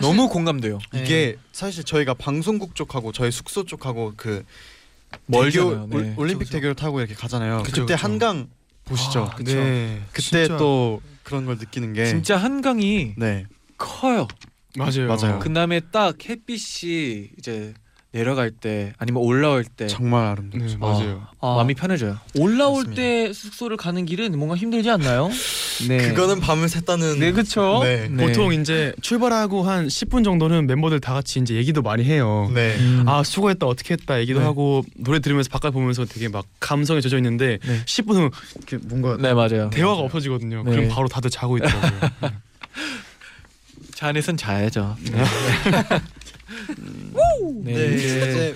너무 0.00 0.28
공감돼요. 0.28 0.78
네. 0.92 1.02
이게 1.02 1.36
사실 1.52 1.82
저희가 1.82 2.14
방송국 2.14 2.74
쪽하고 2.74 3.12
저희 3.12 3.30
숙소 3.30 3.64
쪽하고 3.64 4.12
그. 4.16 4.44
대교 5.32 5.86
네. 5.86 5.96
올- 5.96 6.14
올림픽. 6.16 6.50
대교를 6.50 6.74
타고 6.74 6.98
이렇게 7.00 7.14
가잖아요. 7.14 7.62
그쵸, 7.62 7.82
그때 7.82 7.94
그쵸. 7.94 8.04
한강 8.04 8.48
보시죠. 8.84 9.30
아, 9.32 9.36
네. 9.42 10.02
그때 10.12 10.20
진짜- 10.46 10.56
또 10.58 11.00
그런 11.22 11.46
걸 11.46 11.56
느끼는 11.58 11.92
게 11.94 12.06
진짜 12.06 12.36
한강이 12.36 13.14
네. 13.16 13.46
커요. 13.78 14.26
맞아요. 14.76 15.08
맞아요. 15.08 15.38
그 15.40 15.52
다음에 15.52 15.80
딱 15.92 16.16
햇빛이 16.28 17.30
이제 17.38 17.74
내려갈 18.12 18.50
때 18.50 18.94
아니면 18.96 19.22
올라올 19.22 19.64
때 19.64 19.88
정말 19.88 20.24
아름답죠. 20.28 20.66
네, 20.66 20.76
맞아요. 20.78 21.26
아, 21.40 21.56
마음이 21.56 21.74
편해져요. 21.74 22.16
올라올 22.38 22.84
맞습니다. 22.84 23.02
때 23.02 23.32
숙소를 23.34 23.76
가는 23.76 24.06
길은 24.06 24.38
뭔가 24.38 24.56
힘들지 24.56 24.88
않나요? 24.88 25.28
네. 25.86 25.98
그거는 25.98 26.40
밤을 26.40 26.68
샜다는 26.68 27.18
네 27.18 27.32
그쵸. 27.32 27.80
네. 27.82 28.08
네. 28.08 28.26
보통 28.26 28.54
이제 28.54 28.94
출발하고 29.02 29.64
한 29.64 29.88
10분 29.88 30.24
정도는 30.24 30.66
멤버들 30.66 30.98
다 31.00 31.12
같이 31.12 31.40
이제 31.40 31.56
얘기도 31.56 31.82
많이 31.82 32.04
해요. 32.04 32.50
네. 32.54 32.76
음. 32.78 33.04
아 33.06 33.22
수고했다 33.22 33.66
어떻게 33.66 33.92
했다 33.94 34.18
얘기도 34.20 34.38
네. 34.38 34.46
하고 34.46 34.82
노래 34.96 35.18
들으면서 35.18 35.50
바깥 35.50 35.74
보면서 35.74 36.06
되게 36.06 36.28
막 36.28 36.46
감성에 36.58 37.02
젖어 37.02 37.18
있는데 37.18 37.58
네. 37.66 37.82
10분 37.84 38.14
후면 38.14 38.30
이렇게 38.56 38.78
뭔가 38.88 39.18
네 39.20 39.34
맞아요. 39.34 39.68
대화가 39.68 40.00
없어지거든요. 40.00 40.62
네. 40.64 40.70
그럼 40.70 40.88
바로 40.88 41.06
다들 41.08 41.28
자고 41.28 41.58
있더라고요. 41.58 42.00
차 43.96 44.08
안에선 44.08 44.36
자야죠. 44.36 44.94
네. 45.10 45.10
네, 47.62 47.72
네, 47.72 47.94
이제 47.94 47.96
이제 47.96 48.54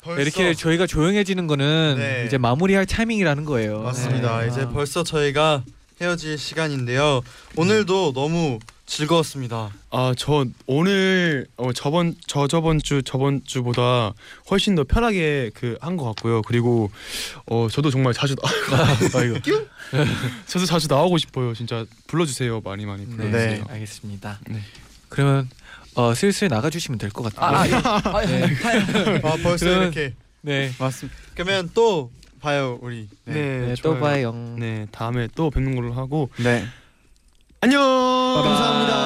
벌써 0.00 0.22
이렇게 0.22 0.54
저희가 0.54 0.86
조용해지는 0.86 1.48
거는 1.48 1.96
네. 1.98 2.22
이제 2.24 2.38
마무리할 2.38 2.86
타이밍이라는 2.86 3.44
거예요. 3.46 3.80
맞습니다. 3.82 4.42
네. 4.42 4.46
이제 4.46 4.60
아. 4.60 4.68
벌써 4.68 5.02
저희가 5.02 5.64
헤어질 6.00 6.38
시간인데요. 6.38 7.22
오늘도 7.56 8.12
너무 8.12 8.60
즐거웠습니다. 8.86 9.70
아 9.90 10.12
저 10.16 10.44
오늘 10.66 11.46
어, 11.56 11.72
저번 11.72 12.14
저 12.26 12.46
저번 12.46 12.78
주 12.80 13.02
저번 13.02 13.42
주보다 13.44 14.12
훨씬 14.50 14.74
더 14.74 14.84
편하게 14.84 15.50
그 15.54 15.78
한 15.80 15.96
것 15.96 16.04
같고요. 16.04 16.42
그리고 16.42 16.90
어 17.46 17.68
저도 17.70 17.90
정말 17.90 18.12
자주 18.12 18.34
나- 18.36 18.42
아이고. 19.18 19.38
저도 20.46 20.66
자주 20.66 20.86
나오고 20.88 21.18
싶어요. 21.18 21.54
진짜 21.54 21.84
불러주세요. 22.06 22.60
많이 22.60 22.84
많이 22.86 23.06
네, 23.08 23.16
불러주세요. 23.16 23.64
알겠습니다. 23.68 24.40
네. 24.48 24.60
그러면 25.08 25.48
어, 25.94 26.12
슬슬 26.14 26.48
나가주시면 26.48 26.98
될것 26.98 27.26
아, 27.38 27.52
같아요. 27.52 27.76
아, 27.76 28.00
아, 28.04 28.18
아, 28.18 28.26
네. 28.26 28.44
아 29.22 29.36
벌써 29.42 29.64
그러면- 29.66 29.82
이렇게 29.92 30.14
네. 30.42 30.72
맞습니다. 30.78 31.16
그러면 31.34 31.70
또 31.72 32.10
봐요 32.40 32.78
우리. 32.82 33.08
네, 33.24 33.32
네, 33.60 33.74
또 33.82 33.94
좋아요. 33.98 34.00
봐요. 34.00 34.32
네 34.58 34.86
다음에 34.92 35.28
또 35.34 35.50
뵙는 35.50 35.74
걸로 35.74 35.94
하고 35.94 36.28
네. 36.36 36.66
안녕. 37.60 37.80
감사합니다. 38.42 39.03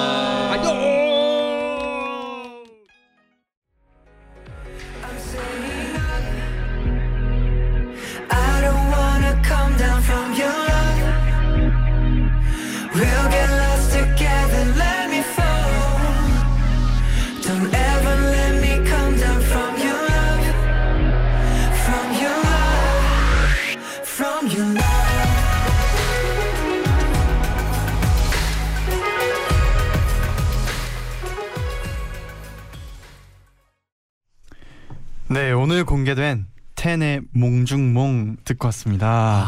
몽중몽 37.31 38.37
듣고 38.43 38.67
왔습니다. 38.67 39.47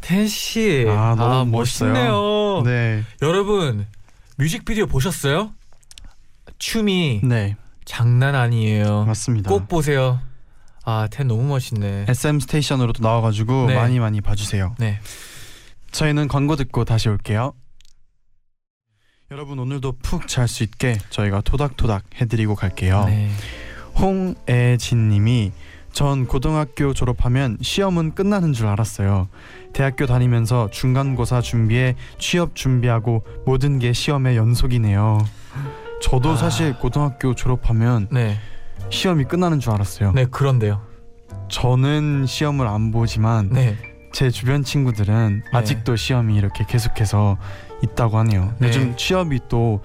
텐 0.00 0.26
씨. 0.28 0.84
아, 0.88 1.14
너무 1.16 1.50
멋있어요. 1.50 1.92
멋있네요. 1.92 2.62
네. 2.64 3.04
여러분 3.22 3.86
뮤직비디오 4.36 4.86
보셨어요? 4.86 5.52
춤이 6.58 7.20
네 7.24 7.56
장난 7.84 8.34
아니에요. 8.34 9.04
맞습니다. 9.04 9.48
꼭 9.50 9.68
보세요. 9.68 10.20
아, 10.84 11.06
텐 11.10 11.28
너무 11.28 11.44
멋있네. 11.44 12.06
SM 12.08 12.40
스테이션으로도 12.40 13.02
나와가지고 13.02 13.66
네. 13.68 13.74
많이 13.74 13.98
많이 13.98 14.20
봐주세요. 14.20 14.74
네. 14.78 15.00
저희는 15.90 16.28
광고 16.28 16.56
듣고 16.56 16.84
다시 16.84 17.08
올게요. 17.08 17.52
여러분 19.30 19.58
오늘도 19.58 19.98
푹 20.02 20.26
잘 20.28 20.48
수 20.48 20.62
있게 20.62 20.98
저희가 21.10 21.42
토닥토닥 21.42 22.04
해드리고 22.20 22.54
갈게요. 22.54 23.04
네. 23.06 23.30
홍애진님이 23.98 25.52
전 25.98 26.26
고등학교 26.26 26.94
졸업하면 26.94 27.58
시험은 27.60 28.14
끝나는 28.14 28.52
줄 28.52 28.68
알았어요. 28.68 29.26
대학교 29.72 30.06
다니면서 30.06 30.70
중간고사 30.70 31.40
준비에 31.40 31.96
취업 32.20 32.54
준비하고 32.54 33.24
모든 33.44 33.80
게 33.80 33.92
시험의 33.92 34.36
연속이네요. 34.36 35.18
저도 36.00 36.30
아. 36.30 36.36
사실 36.36 36.78
고등학교 36.78 37.34
졸업하면 37.34 38.06
네. 38.12 38.38
시험이 38.90 39.24
끝나는 39.24 39.58
줄 39.58 39.72
알았어요. 39.72 40.12
네, 40.12 40.26
그런데요. 40.26 40.80
저는 41.48 42.26
시험을 42.26 42.68
안 42.68 42.92
보지만 42.92 43.48
네. 43.50 43.76
제 44.12 44.30
주변 44.30 44.62
친구들은 44.62 45.42
아직도 45.52 45.96
시험이 45.96 46.36
이렇게 46.36 46.64
계속해서 46.64 47.38
있다고 47.82 48.18
하네요. 48.18 48.54
네. 48.60 48.68
요즘 48.68 48.96
취업이 48.96 49.40
또 49.48 49.82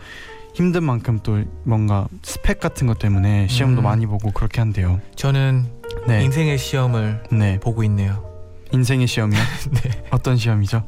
힘든 0.54 0.84
만큼 0.84 1.20
또 1.24 1.44
뭔가 1.64 2.08
스펙 2.22 2.60
같은 2.60 2.88
것 2.88 3.00
때문에 3.00 3.48
시험도 3.48 3.82
음. 3.82 3.84
많이 3.84 4.06
보고 4.06 4.32
그렇게 4.32 4.62
한대요. 4.62 5.02
저는 5.16 5.66
네, 6.08 6.24
인생의 6.24 6.58
시험을 6.58 7.24
네, 7.32 7.60
보고 7.60 7.84
있네요. 7.84 8.24
인생의 8.72 9.08
시험이요? 9.08 9.40
네. 9.84 10.04
어떤 10.12 10.38
시험이죠? 10.38 10.84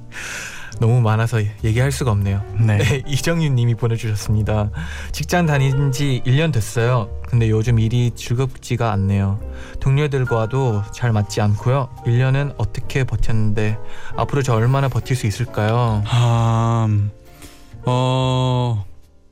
너무 0.79 0.99
많아서 1.01 1.41
얘기할 1.63 1.91
수가 1.91 2.11
없네요. 2.11 2.43
네, 2.59 2.77
네, 2.83 3.03
이정윤 3.07 3.55
님이 3.55 3.75
보내주셨습니다. 3.75 4.71
직장 5.11 5.45
다닌 5.45 5.91
지 5.91 6.21
1년 6.25 6.51
됐어요. 6.51 7.09
근데 7.27 7.49
요즘 7.49 7.79
일이 7.79 8.11
즐겁지가 8.13 8.91
않네요. 8.91 9.39
동료들과도 9.79 10.83
잘 10.93 11.11
맞지 11.11 11.41
않고요. 11.41 11.89
1년은 12.05 12.55
어떻게 12.57 13.03
버텼는데 13.03 13.77
앞으로 14.17 14.41
저 14.41 14.53
얼마나 14.53 14.89
버틸 14.89 15.15
수 15.15 15.27
있을까요? 15.27 16.03
아, 16.07 16.85
음, 16.89 17.11
어 17.85 18.83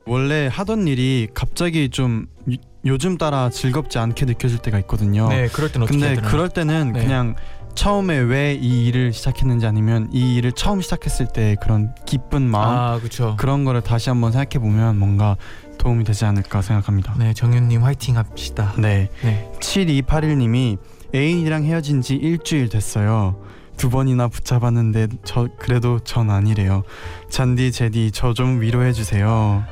원래 0.05 0.49
하던 0.51 0.87
일이 0.87 1.27
갑자기 1.33 1.89
좀 1.89 2.27
요- 2.51 2.55
요즘 2.85 3.17
따라 3.17 3.49
즐겁지 3.49 3.97
않게 3.99 4.25
느껴질 4.25 4.57
때가 4.59 4.79
있거든요. 4.79 5.29
네, 5.29 5.47
그럴 5.47 5.71
땐 5.71 5.83
어떻게 5.83 5.97
근데 5.97 6.15
되나요? 6.15 6.29
그럴 6.31 6.49
때는 6.49 6.91
네. 6.93 7.01
그냥 7.01 7.35
처음에 7.75 8.17
왜 8.19 8.55
이 8.61 8.85
일을 8.87 9.13
시작했는지 9.13 9.65
아니면 9.65 10.09
이 10.11 10.35
일을 10.35 10.51
처음 10.51 10.81
시작했을 10.81 11.27
때 11.27 11.55
그런 11.61 11.95
기쁜 12.05 12.43
마음 12.43 12.77
아. 12.77 13.35
그런 13.37 13.63
거를 13.63 13.81
다시 13.81 14.09
한번 14.09 14.31
생각해 14.31 14.59
보면 14.61 14.99
뭔가 14.99 15.37
도움이 15.79 16.03
되지 16.03 16.25
않을까 16.25 16.61
생각합니다. 16.61 17.15
네, 17.17 17.33
정윤 17.33 17.69
님 17.69 17.83
화이팅 17.83 18.17
합시다. 18.17 18.73
네. 18.77 19.09
네. 19.23 19.49
7281님이 19.59 20.77
애인이랑 21.15 21.63
헤어진 21.63 22.01
지 22.01 22.15
일주일 22.15 22.69
됐어요. 22.69 23.41
두 23.77 23.89
번이나 23.89 24.27
붙잡았는데 24.27 25.07
저 25.23 25.47
그래도 25.57 25.99
전 25.99 26.29
아니래요. 26.29 26.83
잔디 27.29 27.71
제디 27.71 28.11
저 28.11 28.33
좀 28.33 28.61
위로해 28.61 28.93
주세요. 28.93 29.63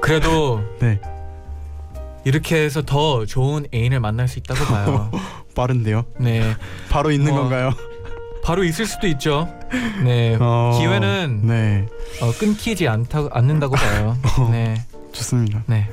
그래도 0.00 0.62
네. 0.80 1.00
이렇게 2.24 2.56
해서 2.56 2.82
더 2.82 3.24
좋은 3.24 3.66
애인을 3.72 4.00
만날 4.00 4.28
수 4.28 4.38
있다고 4.38 4.64
봐요. 4.64 5.10
빠른데요. 5.54 6.04
네, 6.18 6.54
바로 6.90 7.10
있는 7.10 7.32
뭐, 7.32 7.42
건가요? 7.42 7.70
바로 8.44 8.64
있을 8.64 8.86
수도 8.86 9.06
있죠. 9.06 9.48
네, 10.04 10.36
어, 10.40 10.76
기회는 10.78 11.40
네. 11.44 11.86
어, 12.20 12.32
끊기지 12.38 12.88
않다 12.88 13.28
않는다고 13.30 13.74
봐요. 13.76 14.16
네, 14.50 14.74
좋습니다. 15.12 15.62
네, 15.66 15.88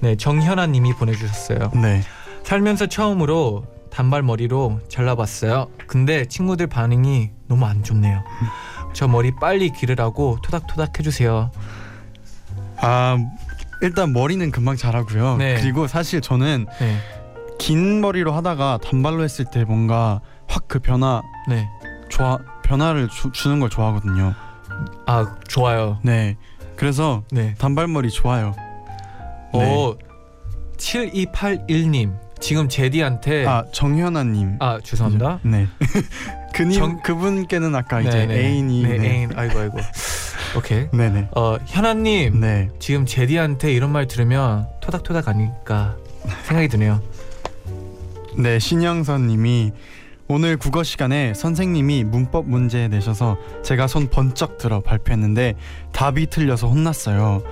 네 0.00 0.16
정현아 0.16 0.66
님이 0.68 0.94
보내 0.94 1.12
주셨어요. 1.12 1.70
네. 1.74 2.02
살면서 2.44 2.86
처음으로 2.86 3.66
단발머리로 3.90 4.80
잘라봤어요. 4.88 5.68
근데 5.86 6.24
친구들 6.24 6.66
반응이 6.66 7.30
너무 7.46 7.66
안 7.66 7.84
좋네요. 7.84 8.24
저 8.94 9.06
머리 9.06 9.34
빨리 9.34 9.70
기르라고 9.70 10.38
토닥토닥 10.42 10.98
해주세요. 10.98 11.50
아 12.82 13.16
일단 13.80 14.12
머리는 14.12 14.50
금방 14.50 14.76
자라고요. 14.76 15.36
네. 15.36 15.54
그리고 15.60 15.86
사실 15.86 16.20
저는 16.20 16.66
네, 16.78 16.98
긴 17.58 18.00
머리로 18.00 18.32
하다가 18.32 18.78
단발로 18.84 19.22
했을 19.24 19.44
때 19.44 19.64
뭔가 19.64 20.20
확 20.48 20.64
그 20.68 20.78
변화 20.78 21.22
네, 21.48 21.68
좋아 22.08 22.38
변화를 22.62 23.08
주, 23.08 23.30
주는 23.32 23.58
걸 23.60 23.70
좋아하거든요. 23.70 24.34
아 25.06 25.36
좋아요. 25.48 25.98
네. 26.02 26.36
그래서 26.76 27.22
네, 27.30 27.54
단발머리 27.58 28.10
좋아요. 28.10 28.54
네. 29.54 29.74
오 29.76 29.96
7281님 30.78 32.18
지금 32.42 32.68
제디한테 32.68 33.46
아, 33.46 33.50
아 33.58 33.64
정현아님. 33.72 34.58
죄송합니다. 34.82 35.38
네. 35.44 35.68
그님 36.52 36.72
정- 36.78 37.00
그분께는 37.00 37.74
아까 37.74 38.00
이제 38.00 38.10
네, 38.10 38.26
네. 38.26 38.34
애인이 38.48 38.82
네, 38.82 38.98
네. 38.98 39.08
애인 39.10 39.30
아이고 39.36 39.58
아이고 39.60 39.78
오케이 40.58 40.88
네네. 40.90 41.28
어 41.36 41.56
현아님 41.66 42.40
네. 42.40 42.68
지금 42.78 43.06
제디한테 43.06 43.72
이런 43.72 43.90
말 43.90 44.06
들으면 44.06 44.66
토닥토닥 44.82 45.28
아닐까 45.28 45.96
생각이 46.44 46.68
드네요. 46.68 47.00
네 48.36 48.58
신영선님이 48.58 49.72
오늘 50.28 50.56
국어 50.56 50.82
시간에 50.82 51.34
선생님이 51.34 52.04
문법 52.04 52.48
문제 52.48 52.88
내셔서 52.88 53.36
제가 53.62 53.86
손 53.86 54.08
번쩍 54.08 54.56
들어 54.56 54.80
발표했는데 54.80 55.54
답이 55.92 56.26
틀려서 56.26 56.68
혼났어요. 56.68 57.42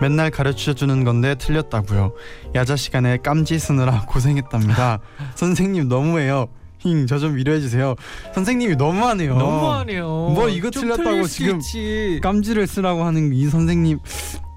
맨날 0.00 0.30
가르쳐 0.30 0.72
주는 0.72 1.04
건데 1.04 1.34
틀렸다고요. 1.34 2.14
야자 2.54 2.76
시간에 2.76 3.18
깜지 3.18 3.58
쓰느라 3.58 4.04
고생했답니다. 4.08 5.00
선생님 5.34 5.88
너무해요. 5.88 6.46
힝 6.78 7.06
저 7.06 7.18
좀 7.18 7.36
위로해 7.36 7.60
주세요. 7.60 7.94
선생님이 8.34 8.76
너무하네요. 8.76 9.36
너무하네요. 9.36 10.06
뭐 10.06 10.48
이거 10.48 10.70
좀 10.70 10.84
틀렸다고 10.84 11.26
지금 11.26 11.56
있지. 11.58 12.20
깜지를 12.22 12.66
쓰라고 12.66 13.04
하는 13.04 13.34
이 13.34 13.44
선생님 13.48 13.98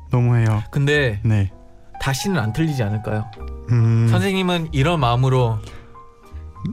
너무해요. 0.09 0.63
근데 0.71 1.19
네. 1.25 1.51
다시는 1.99 2.39
안 2.39 2.53
틀리지 2.53 2.81
않을까요? 2.81 3.25
음. 3.71 4.07
선생님은 4.09 4.69
이런 4.71 5.01
마음으로 5.01 5.59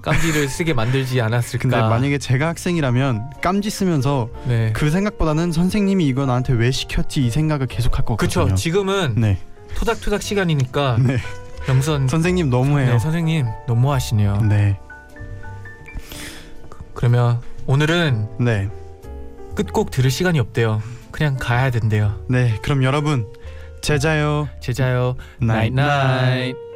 깜지를 0.03 0.49
쓰게 0.49 0.73
만들지 0.73 1.21
않았을까? 1.21 1.63
근데 1.63 1.77
만약에 1.77 2.19
제가 2.19 2.49
학생이라면 2.49 3.31
깜지 3.43 3.71
쓰면서 3.71 4.29
네. 4.47 4.73
그 4.73 4.91
생각보다는 4.91 5.53
선생님이 5.53 6.07
이거 6.07 6.27
나한테 6.27 6.53
왜 6.53 6.71
시켰지 6.71 7.27
이 7.27 7.31
생각을 7.31 7.67
계속 7.67 7.99
할것 7.99 8.17
그쵸 8.19 8.41
같거든요. 8.41 8.57
지금은 8.57 9.15
네. 9.17 9.39
토닥토닥 9.75 10.23
시간이니까 10.23 10.99
네. 11.01 11.17
영선 11.69 12.09
선생님 12.09 12.51
너무해요. 12.51 12.93
네, 12.93 12.99
선생님 12.99 13.47
너무하시네요. 13.67 14.43
네. 14.49 14.79
그러면 16.95 17.41
오늘은 17.67 18.29
네. 18.41 18.69
끝곡 19.55 19.91
들을 19.91 20.11
시간이 20.11 20.39
없대요. 20.39 20.83
그냥 21.11 21.37
가야 21.39 21.71
된대요. 21.71 22.21
네. 22.29 22.59
그럼 22.63 22.85
여러분 22.85 23.27
제자요. 23.83 24.49
제자요 24.61 25.17
나잇 25.39 25.73
나잇. 25.73 26.70